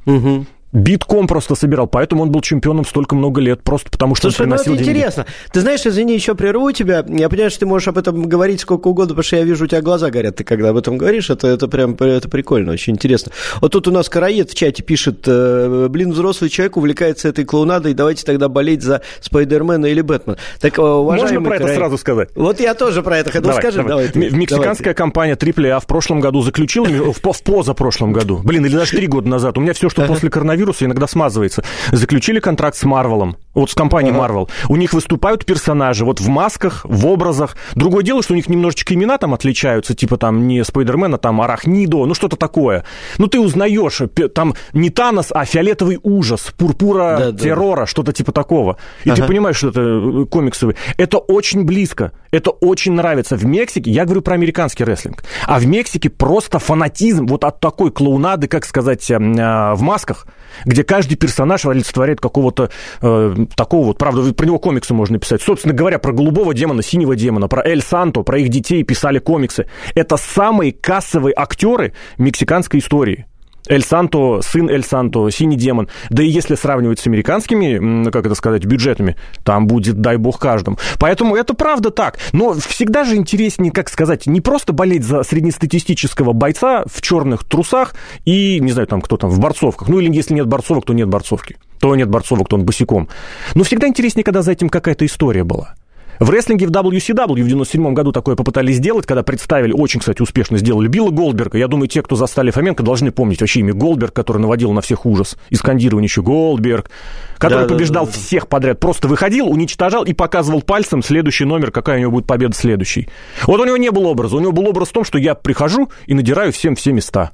Угу 0.06 0.46
битком 0.71 1.27
просто 1.27 1.55
собирал, 1.55 1.88
поэтому 1.88 2.23
он 2.23 2.31
был 2.31 2.41
чемпионом 2.41 2.85
столько 2.85 3.15
много 3.15 3.41
лет, 3.41 3.63
просто 3.63 3.89
потому 3.89 4.15
что 4.15 4.29
Слушай, 4.29 4.43
он 4.43 4.49
приносил 4.49 4.71
ну 4.73 4.75
это 4.75 4.83
деньги. 4.85 4.97
интересно. 4.99 5.25
Ты 5.51 5.61
знаешь, 5.61 5.85
извини, 5.85 6.13
еще 6.13 6.35
прерву 6.35 6.71
тебя. 6.71 7.03
Я 7.07 7.29
понимаю, 7.29 7.49
что 7.49 7.61
ты 7.61 7.65
можешь 7.65 7.88
об 7.88 7.97
этом 7.97 8.23
говорить 8.27 8.61
сколько 8.61 8.88
угодно, 8.88 9.09
потому 9.09 9.23
что 9.23 9.38
я 9.38 9.43
вижу, 9.43 9.65
у 9.65 9.67
тебя 9.67 9.81
глаза 9.81 10.09
горят, 10.09 10.35
ты 10.35 10.43
когда 10.43 10.69
об 10.69 10.77
этом 10.77 10.97
говоришь, 10.97 11.29
это, 11.29 11.47
это 11.47 11.67
прям 11.67 11.95
это 11.95 12.29
прикольно, 12.29 12.73
очень 12.73 12.93
интересно. 12.93 13.31
Вот 13.61 13.71
тут 13.71 13.88
у 13.88 13.91
нас 13.91 14.09
Караед 14.09 14.51
в 14.51 14.55
чате 14.55 14.83
пишет, 14.83 15.23
э, 15.27 15.88
блин, 15.89 16.11
взрослый 16.11 16.49
человек 16.49 16.77
увлекается 16.77 17.27
этой 17.27 17.45
клоунадой, 17.45 17.93
давайте 17.93 18.25
тогда 18.25 18.49
болеть 18.49 18.83
за 18.83 19.01
Спайдермена 19.21 19.88
или 19.88 20.01
Бэтмена. 20.01 20.38
Так, 20.59 20.77
э, 20.77 20.81
Можно 20.81 21.41
про 21.41 21.51
Караед... 21.51 21.61
это 21.63 21.75
сразу 21.75 21.97
сказать? 21.97 22.29
Вот 22.35 22.59
я 22.59 22.73
тоже 22.73 23.01
про 23.01 23.17
это 23.17 23.31
хотел 23.31 23.43
давай, 23.43 23.61
скажи. 23.61 23.83
Давай. 23.83 24.09
Давай, 24.09 24.29
Мексиканская 24.31 24.93
давай. 24.93 24.95
компания 24.95 25.33
AAA 25.35 25.79
в 25.79 25.88
прошлом 25.88 26.19
году 26.19 26.41
заключила, 26.41 26.85
в, 26.85 27.31
в 27.31 27.43
позапрошлом 27.43 28.13
году, 28.13 28.41
блин, 28.43 28.65
или 28.65 28.75
даже 28.75 28.91
три 28.91 29.07
года 29.07 29.27
назад, 29.27 29.57
у 29.57 29.61
меня 29.61 29.73
все, 29.73 29.89
что 29.89 30.05
после 30.05 30.29
коронавируса, 30.29 30.59
иногда 30.86 31.08
смазывается 31.08 31.63
заключили 31.92 32.39
контракт 32.39 32.78
с 32.78 32.84
Марвелом, 32.84 33.38
вот 33.54 33.72
с 33.72 33.75
компанией 33.75 34.13
ага. 34.13 34.25
Marvel. 34.25 34.50
У 34.68 34.75
них 34.75 34.94
выступают 34.94 35.46
персонажи 35.46 36.06
вот 36.06 36.20
в 36.20 36.28
масках, 36.28 36.82
в 36.84 37.06
образах. 37.08 37.58
Другое 37.75 38.04
дело, 38.04 38.24
что 38.24 38.34
у 38.34 38.36
них 38.36 38.48
немножечко 38.48 38.94
имена 38.94 39.18
там 39.18 39.34
отличаются, 39.34 39.94
типа 39.94 40.18
там 40.18 40.48
не 40.48 40.63
Спайдермен, 40.63 41.13
а 41.16 41.18
там 41.18 41.42
Арахнидо, 41.42 42.06
ну 42.06 42.13
что-то 42.13 42.36
такое. 42.36 42.86
Ну 43.18 43.28
ты 43.28 43.39
узнаешь, 43.39 44.01
там 44.34 44.56
не 44.74 44.89
Танос, 44.89 45.32
а 45.32 45.46
фиолетовый 45.46 46.00
ужас, 46.04 46.54
пурпура 46.58 47.18
да, 47.18 47.32
террора, 47.34 47.82
да. 47.82 47.86
что-то 47.86 48.13
типа 48.13 48.32
такого. 48.32 48.78
И 49.04 49.10
ага. 49.10 49.22
ты 49.22 49.28
понимаешь, 49.28 49.58
что 49.58 49.70
это 49.70 49.82
э, 49.82 50.25
комиксовый. 50.25 50.75
Это 50.98 51.18
очень 51.18 51.63
близко, 51.63 52.12
это 52.32 52.51
очень 52.51 52.94
нравится. 52.94 53.36
В 53.36 53.46
Мексике, 53.46 53.92
я 53.92 54.06
говорю 54.06 54.22
про 54.22 54.36
американский 54.36 54.84
рестлинг, 54.84 55.24
а 55.46 55.60
в 55.60 55.66
Мексике 55.66 56.10
просто 56.10 56.60
фанатизм 56.60 57.25
вот 57.28 57.44
от 57.44 57.60
такой 57.60 57.92
клоунады, 57.92 58.48
как 58.48 58.66
сказать, 58.66 59.10
эм, 59.12 59.36
э, 59.36 59.74
в 59.74 59.82
масках, 59.82 60.28
где 60.65 60.84
каждый 60.84 61.15
персонаж 61.15 61.65
олицетворяет 61.65 62.22
какого-то 62.22 62.70
э, 63.01 63.36
такого 63.56 63.88
вот, 63.88 63.98
правда, 63.98 64.34
про 64.34 64.46
него 64.46 64.60
комиксы 64.60 64.94
можно 64.94 65.20
писать. 65.20 65.41
Собственно 65.41 65.74
говоря, 65.74 66.00
про 66.00 66.12
голубого 66.12 66.53
демона, 66.53 66.82
синего 66.82 67.15
демона, 67.15 67.48
про 67.48 67.63
Эль 67.65 67.82
Санто, 67.82 68.22
про 68.22 68.39
их 68.39 68.50
детей 68.50 68.84
писали 68.84 69.20
комиксы. 69.20 69.68
Это 69.96 70.18
самые 70.18 70.72
кассовые 70.72 71.34
актеры 71.36 71.94
мексиканской 72.18 72.79
истории. 72.79 73.25
Эль 73.68 73.84
Санто, 73.84 74.42
сын 74.42 74.70
Эль 74.70 74.84
Санто, 74.84 75.30
синий 75.30 75.58
демон. 75.58 75.89
Да 76.10 76.24
и 76.24 76.28
если 76.28 76.56
сравнивать 76.56 77.00
с 77.00 77.08
американскими, 77.08 78.10
как 78.10 78.25
это 78.25 78.36
сказать, 78.36 78.66
бюджетами, 78.66 79.16
там 79.44 79.68
будет, 79.68 80.01
дай 80.01 80.18
бог, 80.18 80.39
каждому. 80.39 80.78
Поэтому 81.00 81.36
это 81.36 81.54
правда 81.54 81.92
так. 81.92 82.18
Но 82.32 82.54
всегда 82.54 83.04
же 83.04 83.16
интереснее, 83.16 83.72
как 83.72 83.89
сказать, 83.89 84.25
не 84.28 84.42
просто 84.42 84.74
болеть 84.74 85.04
за 85.04 85.24
среднестатистического 85.24 86.34
бойца 86.34 86.84
в 86.92 87.01
черных 87.01 87.44
трусах 87.44 87.96
и, 88.25 88.60
не 88.60 88.72
знаю, 88.72 88.88
там 88.88 89.01
кто 89.01 89.18
там, 89.18 89.30
в 89.30 89.39
борцовках. 89.39 89.88
Ну 89.88 90.00
или 90.00 90.13
если 90.13 90.34
нет 90.34 90.48
борцовок, 90.48 90.86
то 90.86 90.94
нет 90.94 91.08
борцовки. 91.08 91.58
То 91.80 91.96
нет 91.96 92.10
борцовок, 92.10 92.50
то 92.50 92.56
он 92.56 92.66
босиком. 92.66 93.08
Но 93.56 93.63
всегда 93.63 93.88
интереснее, 93.88 94.24
когда 94.24 94.42
за 94.42 94.51
этим 94.51 94.70
какая-то 94.70 95.06
история 95.06 95.44
была. 95.44 95.75
В 96.19 96.29
рестлинге 96.29 96.67
в 96.67 96.71
WCW 96.71 97.43
в 97.43 97.47
97 97.47 97.93
году 97.93 98.11
такое 98.11 98.35
попытались 98.35 98.75
сделать, 98.75 99.05
когда 99.05 99.23
представили, 99.23 99.71
очень, 99.71 100.01
кстати, 100.01 100.21
успешно 100.21 100.57
сделали 100.57 100.89
Билла 100.89 101.11
Голдберга. 101.11 101.57
Я 101.57 101.69
думаю, 101.69 101.88
те, 101.88 102.01
кто 102.01 102.17
застали 102.17 102.51
Фоменко, 102.51 102.83
должны 102.83 103.11
помнить 103.11 103.39
вообще 103.39 103.61
имя 103.61 103.73
Голдберг, 103.73 104.13
который 104.13 104.39
наводил 104.39 104.73
на 104.73 104.81
всех 104.81 105.05
ужас. 105.05 105.38
И 105.49 105.55
скандирование 105.55 106.07
еще 106.07 106.21
Голдберг, 106.21 106.91
который 107.38 107.67
да, 107.67 107.73
побеждал 107.73 108.05
да, 108.05 108.11
да, 108.11 108.17
всех 108.17 108.49
подряд. 108.49 108.81
Просто 108.81 109.07
выходил, 109.07 109.47
уничтожал 109.47 110.03
и 110.03 110.11
показывал 110.11 110.61
пальцем 110.61 111.01
следующий 111.01 111.45
номер, 111.45 111.71
какая 111.71 111.97
у 111.97 112.01
него 112.01 112.11
будет 112.11 112.27
победа 112.27 112.53
следующий. 112.53 113.07
Вот 113.45 113.61
у 113.61 113.65
него 113.65 113.77
не 113.77 113.89
было 113.89 114.07
образа. 114.07 114.35
У 114.35 114.41
него 114.41 114.51
был 114.51 114.67
образ 114.67 114.89
в 114.89 114.93
том, 114.93 115.05
что 115.05 115.17
я 115.17 115.35
прихожу 115.35 115.89
и 116.05 116.13
надираю 116.13 116.51
всем 116.51 116.75
все 116.75 116.91
места. 116.91 117.31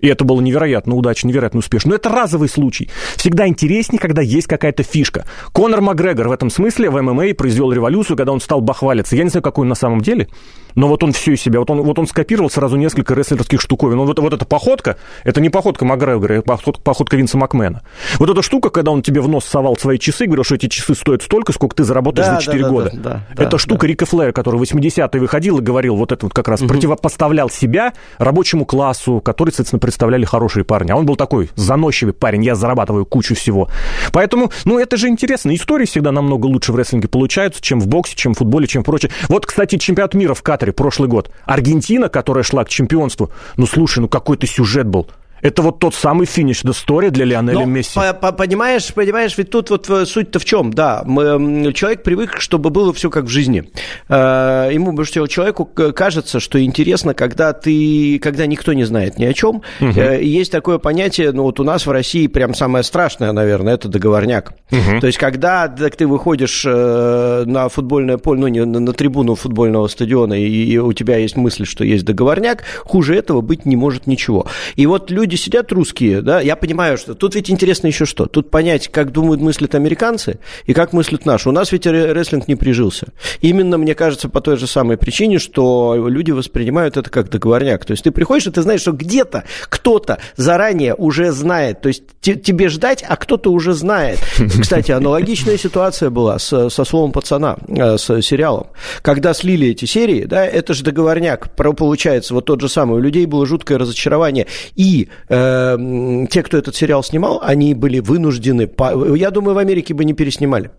И 0.00 0.08
это 0.08 0.24
было 0.24 0.40
невероятно 0.40 0.94
удачно, 0.94 1.28
невероятно 1.28 1.58
успешно. 1.58 1.90
Но 1.90 1.96
это 1.96 2.08
разовый 2.08 2.48
случай. 2.48 2.90
Всегда 3.16 3.46
интереснее, 3.48 3.98
когда 3.98 4.22
есть 4.22 4.46
какая-то 4.46 4.82
фишка. 4.82 5.26
Конор 5.52 5.80
Макгрегор 5.80 6.28
в 6.28 6.32
этом 6.32 6.50
смысле 6.50 6.90
в 6.90 7.00
ММА 7.00 7.34
произвел 7.34 7.72
революцию, 7.72 8.16
когда 8.16 8.32
он 8.32 8.40
стал 8.40 8.60
бахвалиться. 8.60 9.16
Я 9.16 9.24
не 9.24 9.30
знаю, 9.30 9.42
какой 9.42 9.62
он 9.62 9.68
на 9.68 9.74
самом 9.74 10.00
деле, 10.00 10.28
но 10.74 10.86
вот 10.86 11.02
он 11.02 11.12
все 11.12 11.32
из 11.32 11.40
себя, 11.40 11.58
вот 11.58 11.70
он, 11.70 11.82
вот 11.82 11.98
он 11.98 12.06
скопировал 12.06 12.50
сразу 12.50 12.76
несколько 12.76 13.14
рестлерских 13.14 13.60
штуковин. 13.60 13.98
Вот, 13.98 14.18
вот 14.18 14.32
эта 14.32 14.44
походка, 14.44 14.96
это 15.24 15.40
не 15.40 15.50
походка 15.50 15.84
Макгрегора, 15.84 16.34
это 16.34 16.42
походка, 16.42 16.82
походка 16.82 17.16
Винса 17.16 17.36
Макмена. 17.36 17.82
Вот 18.18 18.30
эта 18.30 18.42
штука, 18.42 18.70
когда 18.70 18.92
он 18.92 19.02
тебе 19.02 19.20
в 19.20 19.28
нос 19.28 19.44
совал 19.44 19.76
свои 19.76 19.98
часы, 19.98 20.26
говорил, 20.26 20.44
что 20.44 20.54
эти 20.54 20.68
часы 20.68 20.94
стоят 20.94 21.22
столько, 21.22 21.52
сколько 21.52 21.74
ты 21.74 21.84
заработаешь 21.84 22.28
да, 22.28 22.36
за 22.36 22.42
4 22.42 22.62
да, 22.62 22.68
года. 22.68 22.90
Да, 22.92 22.98
да, 22.98 23.10
да, 23.34 23.42
это 23.42 23.50
да, 23.52 23.58
штука 23.58 23.80
да. 23.80 23.86
Рика 23.88 24.06
Флэя, 24.06 24.32
который 24.32 24.56
в 24.56 24.62
80-е 24.62 25.20
выходил 25.20 25.58
и 25.58 25.62
говорил, 25.62 25.96
вот 25.96 26.12
это 26.12 26.26
вот 26.26 26.32
как 26.32 26.46
раз 26.46 26.60
угу. 26.60 26.68
противопоставлял 26.68 27.50
себя 27.50 27.92
рабочему 28.18 28.64
классу, 28.64 29.20
который, 29.20 29.50
соответственно, 29.50 29.80
представляли 29.88 30.26
хорошие 30.26 30.64
парни. 30.64 30.90
А 30.90 30.96
он 30.96 31.06
был 31.06 31.16
такой 31.16 31.48
заносчивый 31.54 32.12
парень, 32.12 32.44
я 32.44 32.54
зарабатываю 32.54 33.06
кучу 33.06 33.34
всего. 33.34 33.70
Поэтому, 34.12 34.52
ну, 34.66 34.78
это 34.78 34.98
же 34.98 35.08
интересно. 35.08 35.54
Истории 35.54 35.86
всегда 35.86 36.12
намного 36.12 36.44
лучше 36.44 36.72
в 36.72 36.76
рестлинге 36.76 37.08
получаются, 37.08 37.62
чем 37.62 37.80
в 37.80 37.86
боксе, 37.86 38.14
чем 38.14 38.34
в 38.34 38.38
футболе, 38.38 38.66
чем 38.66 38.84
прочее. 38.84 39.10
Вот, 39.30 39.46
кстати, 39.46 39.78
чемпионат 39.78 40.12
мира 40.12 40.34
в 40.34 40.42
Катаре 40.42 40.72
прошлый 40.72 41.08
год. 41.08 41.30
Аргентина, 41.46 42.10
которая 42.10 42.44
шла 42.44 42.64
к 42.64 42.68
чемпионству. 42.68 43.30
Ну, 43.56 43.66
слушай, 43.66 44.00
ну 44.00 44.08
какой-то 44.08 44.46
сюжет 44.46 44.86
был. 44.86 45.08
Это 45.42 45.62
вот 45.62 45.78
тот 45.78 45.94
самый 45.94 46.26
финиш 46.26 46.62
до 46.62 46.72
истории 46.72 47.10
для 47.10 47.24
Лионеля 47.24 47.60
Но, 47.60 47.64
Месси. 47.64 47.94
По 47.94 48.10
-по 48.10 48.32
Понимаешь, 48.32 48.92
понимаешь, 48.94 49.36
ведь 49.36 49.50
тут 49.50 49.70
вот 49.70 49.88
э, 49.90 50.06
суть-то 50.06 50.38
в 50.38 50.44
чем, 50.44 50.72
да, 50.72 51.02
мы, 51.04 51.72
человек 51.72 52.02
привык, 52.02 52.40
чтобы 52.40 52.70
было 52.70 52.92
все 52.92 53.10
как 53.10 53.24
в 53.24 53.28
жизни. 53.28 53.70
Э, 54.08 54.70
ему, 54.72 55.04
что 55.04 55.26
человеку 55.26 55.64
кажется, 55.64 56.40
что 56.40 56.62
интересно, 56.62 57.14
когда 57.14 57.52
ты, 57.52 58.18
когда 58.20 58.46
никто 58.46 58.72
не 58.72 58.84
знает 58.84 59.18
ни 59.18 59.24
о 59.24 59.32
чем. 59.32 59.62
Угу. 59.80 60.00
Есть 60.20 60.52
такое 60.52 60.78
понятие, 60.78 61.32
ну 61.32 61.42
вот 61.42 61.60
у 61.60 61.64
нас 61.64 61.86
в 61.86 61.90
России 61.90 62.26
прям 62.26 62.54
самое 62.54 62.84
страшное, 62.84 63.32
наверное, 63.32 63.74
это 63.74 63.88
договорняк. 63.88 64.52
Угу. 64.70 65.00
То 65.00 65.06
есть 65.06 65.18
когда 65.18 65.68
так, 65.68 65.96
ты 65.96 66.06
выходишь 66.06 66.64
на 66.64 67.68
футбольное 67.68 68.18
поле, 68.18 68.40
ну 68.40 68.48
не 68.48 68.64
на, 68.64 68.80
на 68.80 68.92
трибуну 68.92 69.34
футбольного 69.34 69.88
стадиона, 69.88 70.34
и, 70.34 70.48
и 70.48 70.78
у 70.78 70.92
тебя 70.92 71.16
есть 71.16 71.36
мысль, 71.36 71.64
что 71.64 71.84
есть 71.84 72.04
договорняк, 72.04 72.64
хуже 72.84 73.16
этого 73.16 73.40
быть 73.40 73.66
не 73.66 73.76
может 73.76 74.06
ничего. 74.06 74.46
И 74.76 74.86
вот 74.86 75.10
люди 75.10 75.27
люди 75.28 75.36
сидят 75.36 75.70
русские, 75.72 76.22
да, 76.22 76.40
я 76.40 76.56
понимаю, 76.56 76.96
что 76.96 77.14
тут 77.14 77.34
ведь 77.34 77.50
интересно 77.50 77.88
еще 77.88 78.06
что. 78.06 78.24
Тут 78.24 78.50
понять, 78.50 78.88
как 78.88 79.12
думают, 79.12 79.42
мыслят 79.42 79.74
американцы 79.74 80.38
и 80.64 80.72
как 80.72 80.94
мыслят 80.94 81.26
наши. 81.26 81.50
У 81.50 81.52
нас 81.52 81.70
ведь 81.70 81.86
рестлинг 81.86 82.48
не 82.48 82.56
прижился. 82.56 83.08
Именно, 83.42 83.76
мне 83.76 83.94
кажется, 83.94 84.30
по 84.30 84.40
той 84.40 84.56
же 84.56 84.66
самой 84.66 84.96
причине, 84.96 85.38
что 85.38 86.06
люди 86.08 86.30
воспринимают 86.30 86.96
это 86.96 87.10
как 87.10 87.28
договорняк. 87.28 87.84
То 87.84 87.90
есть 87.90 88.04
ты 88.04 88.10
приходишь, 88.10 88.46
и 88.46 88.50
ты 88.50 88.62
знаешь, 88.62 88.80
что 88.80 88.92
где-то 88.92 89.44
кто-то 89.68 90.18
заранее 90.36 90.94
уже 90.94 91.30
знает. 91.32 91.82
То 91.82 91.88
есть 91.88 92.04
тебе 92.22 92.70
ждать, 92.70 93.04
а 93.06 93.16
кто-то 93.16 93.52
уже 93.52 93.74
знает. 93.74 94.18
Кстати, 94.60 94.92
аналогичная 94.92 95.58
ситуация 95.58 96.08
была 96.08 96.38
с, 96.38 96.70
со 96.70 96.84
словом 96.84 97.12
пацана, 97.12 97.58
э, 97.68 97.98
с 97.98 98.22
сериалом. 98.22 98.68
Когда 99.02 99.34
слили 99.34 99.68
эти 99.68 99.84
серии, 99.84 100.24
да, 100.24 100.46
это 100.46 100.72
же 100.72 100.84
договорняк. 100.84 101.54
Получается, 101.54 102.32
вот 102.32 102.46
тот 102.46 102.62
же 102.62 102.70
самый. 102.70 102.98
У 102.98 103.02
людей 103.02 103.26
было 103.26 103.44
жуткое 103.44 103.76
разочарование. 103.76 104.46
И 104.74 105.08
э, 105.28 106.26
те, 106.30 106.42
кто 106.42 106.56
этот 106.56 106.76
сериал 106.76 107.02
снимал, 107.02 107.40
они 107.42 107.74
были 107.74 108.00
вынуждены, 108.00 108.68
я 109.16 109.30
думаю, 109.30 109.54
в 109.54 109.58
Америке 109.58 109.94
бы 109.94 110.04
не 110.04 110.12
переснимали. 110.12 110.70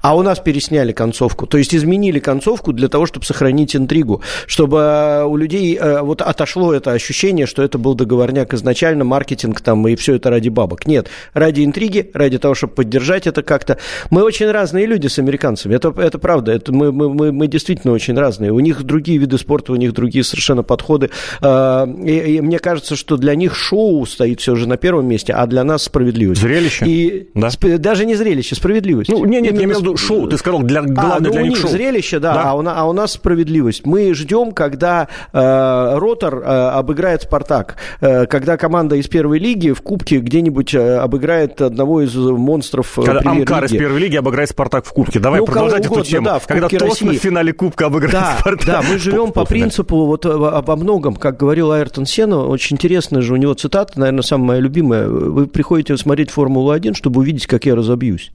А 0.00 0.16
у 0.16 0.22
нас 0.22 0.38
пересняли 0.38 0.92
концовку, 0.92 1.46
то 1.46 1.58
есть 1.58 1.74
изменили 1.74 2.18
концовку 2.18 2.72
для 2.72 2.88
того, 2.88 3.06
чтобы 3.06 3.26
сохранить 3.26 3.74
интригу, 3.74 4.22
чтобы 4.46 4.78
э, 4.78 5.24
у 5.24 5.36
людей 5.36 5.76
э, 5.76 6.00
вот 6.02 6.22
отошло 6.22 6.72
это 6.72 6.92
ощущение, 6.92 7.46
что 7.46 7.62
это 7.62 7.78
был 7.78 7.94
договорняк 7.94 8.54
изначально, 8.54 9.04
маркетинг 9.04 9.60
там 9.60 9.86
и 9.88 9.96
все 9.96 10.14
это 10.14 10.30
ради 10.30 10.48
бабок. 10.48 10.86
Нет, 10.86 11.08
ради 11.34 11.64
интриги, 11.64 12.10
ради 12.14 12.38
того, 12.38 12.54
чтобы 12.54 12.74
поддержать 12.74 13.26
это 13.26 13.42
как-то. 13.42 13.78
Мы 14.10 14.22
очень 14.22 14.50
разные 14.50 14.86
люди 14.86 15.08
с 15.08 15.18
американцами, 15.18 15.74
это, 15.74 15.92
это 15.96 16.18
правда, 16.18 16.52
это 16.52 16.72
мы, 16.72 16.92
мы, 16.92 17.32
мы 17.32 17.46
действительно 17.48 17.92
очень 17.92 18.16
разные. 18.16 18.52
У 18.52 18.60
них 18.60 18.82
другие 18.84 19.18
виды 19.18 19.38
спорта, 19.38 19.72
у 19.72 19.76
них 19.76 19.92
другие 19.92 20.24
совершенно 20.24 20.62
подходы. 20.62 21.10
Э, 21.42 21.86
и, 22.04 22.36
и 22.36 22.40
мне 22.40 22.58
кажется, 22.58 22.96
что 22.96 23.16
для 23.16 23.34
них 23.34 23.54
шоу 23.56 24.06
стоит 24.06 24.40
все 24.40 24.54
же 24.54 24.68
на 24.68 24.76
первом 24.76 25.06
месте, 25.08 25.32
а 25.32 25.46
для 25.46 25.64
нас 25.64 25.84
справедливость. 25.84 26.40
Зрелище? 26.40 26.86
И 26.86 27.28
да? 27.34 27.50
даже 27.78 28.06
не 28.06 28.14
зрелище, 28.14 28.54
справедливость. 28.54 29.10
Ну, 29.10 29.24
не, 29.24 29.40
нет, 29.40 29.55
я 29.58 29.64
имею 29.64 29.78
в 29.78 29.82
виду 29.82 29.96
шоу, 29.96 30.28
ты 30.28 30.36
сказал, 30.36 30.62
для, 30.62 30.82
главное 30.82 31.16
а, 31.16 31.20
ну, 31.20 31.30
для 31.32 31.42
них 31.42 31.58
шоу. 31.58 31.70
зрелище, 31.70 32.18
да, 32.18 32.34
да? 32.34 32.50
А, 32.50 32.54
у, 32.54 32.64
а 32.66 32.84
у 32.84 32.92
нас 32.92 33.12
справедливость. 33.12 33.86
Мы 33.86 34.14
ждем, 34.14 34.52
когда 34.52 35.08
э, 35.32 35.98
Ротор 35.98 36.38
э, 36.38 36.44
обыграет 36.44 37.22
Спартак, 37.22 37.76
э, 38.00 38.26
когда 38.26 38.56
команда 38.56 38.96
из 38.96 39.08
первой 39.08 39.38
лиги 39.38 39.72
в 39.72 39.82
Кубке 39.82 40.18
где-нибудь 40.18 40.74
э, 40.74 40.96
обыграет 40.98 41.60
одного 41.60 42.02
из 42.02 42.14
монстров 42.14 42.98
э, 42.98 43.02
Когда 43.02 43.30
Амкар 43.30 43.64
из 43.64 43.72
первой 43.72 44.00
лиги 44.00 44.16
обыграет 44.16 44.50
Спартак 44.50 44.84
в 44.84 44.92
Кубке. 44.92 45.18
Давай 45.18 45.40
ну, 45.40 45.46
продолжать 45.46 45.86
угодно, 45.86 46.02
эту 46.02 46.10
тему. 46.10 46.24
Да, 46.26 46.38
в 46.38 46.46
когда 46.46 46.68
точно 46.68 47.12
в 47.12 47.16
финале 47.16 47.52
Кубка 47.52 47.86
обыграет 47.86 48.12
да, 48.12 48.36
Спартак. 48.40 48.66
Да, 48.66 48.82
мы 48.82 48.98
живем 48.98 49.32
по 49.32 49.44
принципу 49.44 50.06
вот 50.06 50.26
обо 50.26 50.76
многом, 50.76 51.16
как 51.16 51.36
говорил 51.36 51.72
Айртон 51.72 52.06
Сена, 52.06 52.46
очень 52.46 52.76
интересно 52.76 53.22
же 53.22 53.32
у 53.32 53.36
него 53.36 53.54
цитата, 53.54 53.98
наверное, 53.98 54.22
самая 54.22 54.46
моя 54.46 54.60
любимая. 54.60 55.08
Вы 55.08 55.46
приходите 55.46 55.96
смотреть 55.96 56.30
Формулу-1, 56.30 56.94
чтобы 56.94 57.20
увидеть, 57.20 57.46
как 57.46 57.64
я 57.64 57.74
разобьюсь. 57.74 58.32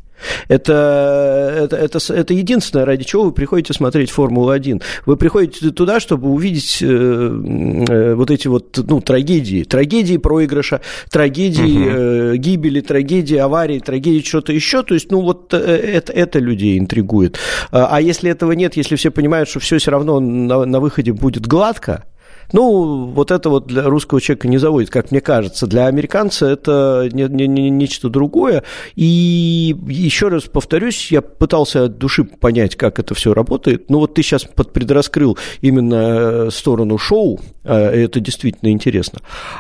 Это, 0.47 1.57
это, 1.63 1.75
это, 1.75 2.13
это 2.13 2.33
единственное, 2.33 2.85
ради 2.85 3.03
чего 3.03 3.23
вы 3.23 3.31
приходите 3.31 3.73
смотреть 3.73 4.11
Формулу-1. 4.11 4.81
Вы 5.05 5.17
приходите 5.17 5.71
туда, 5.71 5.99
чтобы 5.99 6.29
увидеть 6.29 6.79
э, 6.81 6.85
э, 6.85 8.13
вот 8.15 8.31
эти 8.31 8.47
вот 8.47 8.77
ну, 8.87 9.01
трагедии. 9.01 9.63
Трагедии 9.63 10.17
проигрыша, 10.17 10.81
трагедии 11.09 11.87
угу. 11.87 12.33
э, 12.33 12.37
гибели, 12.37 12.81
трагедии 12.81 13.37
аварии, 13.37 13.79
трагедии 13.79 14.25
что-то 14.25 14.53
еще. 14.53 14.83
То 14.83 14.93
есть, 14.93 15.11
ну, 15.11 15.21
вот 15.21 15.53
э, 15.53 15.57
это, 15.57 16.13
это 16.13 16.39
людей 16.39 16.77
интригует. 16.77 17.37
А, 17.71 17.87
а 17.91 18.01
если 18.01 18.31
этого 18.31 18.53
нет, 18.53 18.75
если 18.77 18.95
все 18.95 19.11
понимают, 19.11 19.49
что 19.49 19.59
все 19.59 19.77
все 19.77 19.91
равно 19.91 20.19
на, 20.19 20.65
на 20.65 20.79
выходе 20.79 21.13
будет 21.13 21.47
гладко, 21.47 22.05
ну, 22.51 23.05
вот 23.05 23.31
это 23.31 23.49
вот 23.49 23.67
для 23.67 23.83
русского 23.83 24.21
человека 24.21 24.47
не 24.47 24.57
заводит, 24.57 24.89
как 24.89 25.11
мне 25.11 25.21
кажется. 25.21 25.67
Для 25.67 25.87
американца 25.87 26.47
это 26.47 27.09
не, 27.11 27.23
не, 27.23 27.47
не, 27.47 27.69
нечто 27.69 28.09
другое. 28.09 28.63
И 28.95 29.75
еще 29.87 30.27
раз 30.27 30.43
повторюсь, 30.43 31.11
я 31.11 31.21
пытался 31.21 31.85
от 31.85 31.97
души 31.97 32.23
понять, 32.23 32.75
как 32.75 32.99
это 32.99 33.15
все 33.15 33.33
работает. 33.33 33.89
Ну, 33.89 33.99
вот 33.99 34.13
ты 34.13 34.23
сейчас 34.23 34.43
предраскрыл 34.43 35.37
именно 35.61 36.47
э, 36.47 36.49
сторону 36.51 36.97
шоу, 36.97 37.39
э, 37.63 37.73
это 37.73 38.19
действительно 38.19 38.69
интересно. 38.69 39.19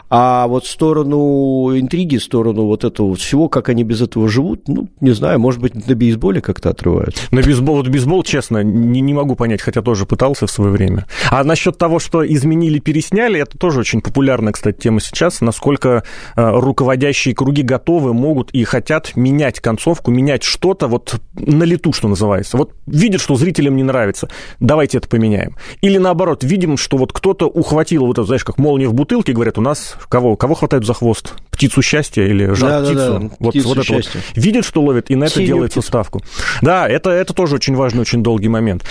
А 0.09 0.47
вот 0.47 0.65
сторону 0.65 1.77
интриги, 1.77 2.17
сторону 2.17 2.65
вот 2.65 2.83
этого 2.83 3.15
всего, 3.15 3.49
как 3.49 3.69
они 3.69 3.83
без 3.83 4.01
этого 4.01 4.27
живут, 4.27 4.67
ну, 4.67 4.89
не 4.99 5.11
знаю, 5.11 5.39
может 5.39 5.61
быть, 5.61 5.87
на 5.87 5.95
бейсболе 5.95 6.41
как-то 6.41 6.69
отрываются. 6.69 7.23
На 7.31 7.41
бейсбол, 7.41 7.77
вот 7.77 7.87
бейсбол, 7.87 8.23
честно, 8.23 8.63
не, 8.63 9.01
не 9.01 9.13
могу 9.13 9.35
понять, 9.35 9.61
хотя 9.61 9.81
тоже 9.81 10.05
пытался 10.05 10.47
в 10.47 10.51
свое 10.51 10.71
время. 10.71 11.05
А 11.29 11.43
насчет 11.43 11.77
того, 11.77 11.99
что 11.99 12.25
изменили 12.25 12.79
пересняли, 12.81 13.39
это 13.39 13.57
тоже 13.57 13.79
очень 13.79 14.01
популярная, 14.01 14.53
кстати, 14.53 14.77
тема 14.77 14.99
сейчас, 14.99 15.41
насколько 15.41 16.03
э, 16.35 16.49
руководящие 16.59 17.35
круги 17.35 17.61
готовы, 17.61 18.13
могут 18.13 18.51
и 18.51 18.63
хотят 18.63 19.15
менять 19.15 19.59
концовку, 19.59 20.11
менять 20.11 20.43
что-то 20.43 20.87
вот 20.87 21.21
на 21.33 21.63
лету, 21.63 21.93
что 21.93 22.07
называется. 22.07 22.57
Вот 22.57 22.73
видят, 22.85 23.21
что 23.21 23.35
зрителям 23.35 23.75
не 23.75 23.83
нравится, 23.83 24.29
давайте 24.59 24.97
это 24.97 25.07
поменяем. 25.07 25.55
Или 25.81 25.97
наоборот, 25.97 26.43
видим, 26.43 26.77
что 26.77 26.97
вот 26.97 27.13
кто-то 27.13 27.47
ухватил 27.47 28.05
вот 28.05 28.17
это, 28.17 28.25
знаешь, 28.25 28.43
как 28.43 28.57
молния 28.57 28.87
в 28.87 28.93
бутылке, 28.93 29.33
говорят, 29.33 29.57
у 29.57 29.61
нас 29.61 29.95
кого, 30.09 30.35
кого 30.35 30.55
хватает 30.55 30.85
за 30.85 30.93
хвост? 30.93 31.33
Птицу 31.51 31.81
счастья 31.81 32.23
или 32.23 32.53
жар 32.53 32.81
да, 32.81 32.81
птицу? 32.81 32.95
Да, 32.95 33.19
да. 33.19 33.29
Вот, 33.39 33.49
птицу 33.51 33.67
вот 33.69 33.77
это 33.77 33.93
вот. 33.93 34.09
Видят, 34.35 34.65
что 34.65 34.81
ловит, 34.81 35.11
и 35.11 35.15
на 35.15 35.25
это 35.25 35.43
делается 35.45 35.81
ставку. 35.81 36.21
Да, 36.61 36.87
это, 36.87 37.09
это 37.09 37.33
тоже 37.33 37.55
очень 37.55 37.75
важный, 37.75 38.01
очень 38.01 38.23
долгий 38.23 38.49
момент. 38.49 38.83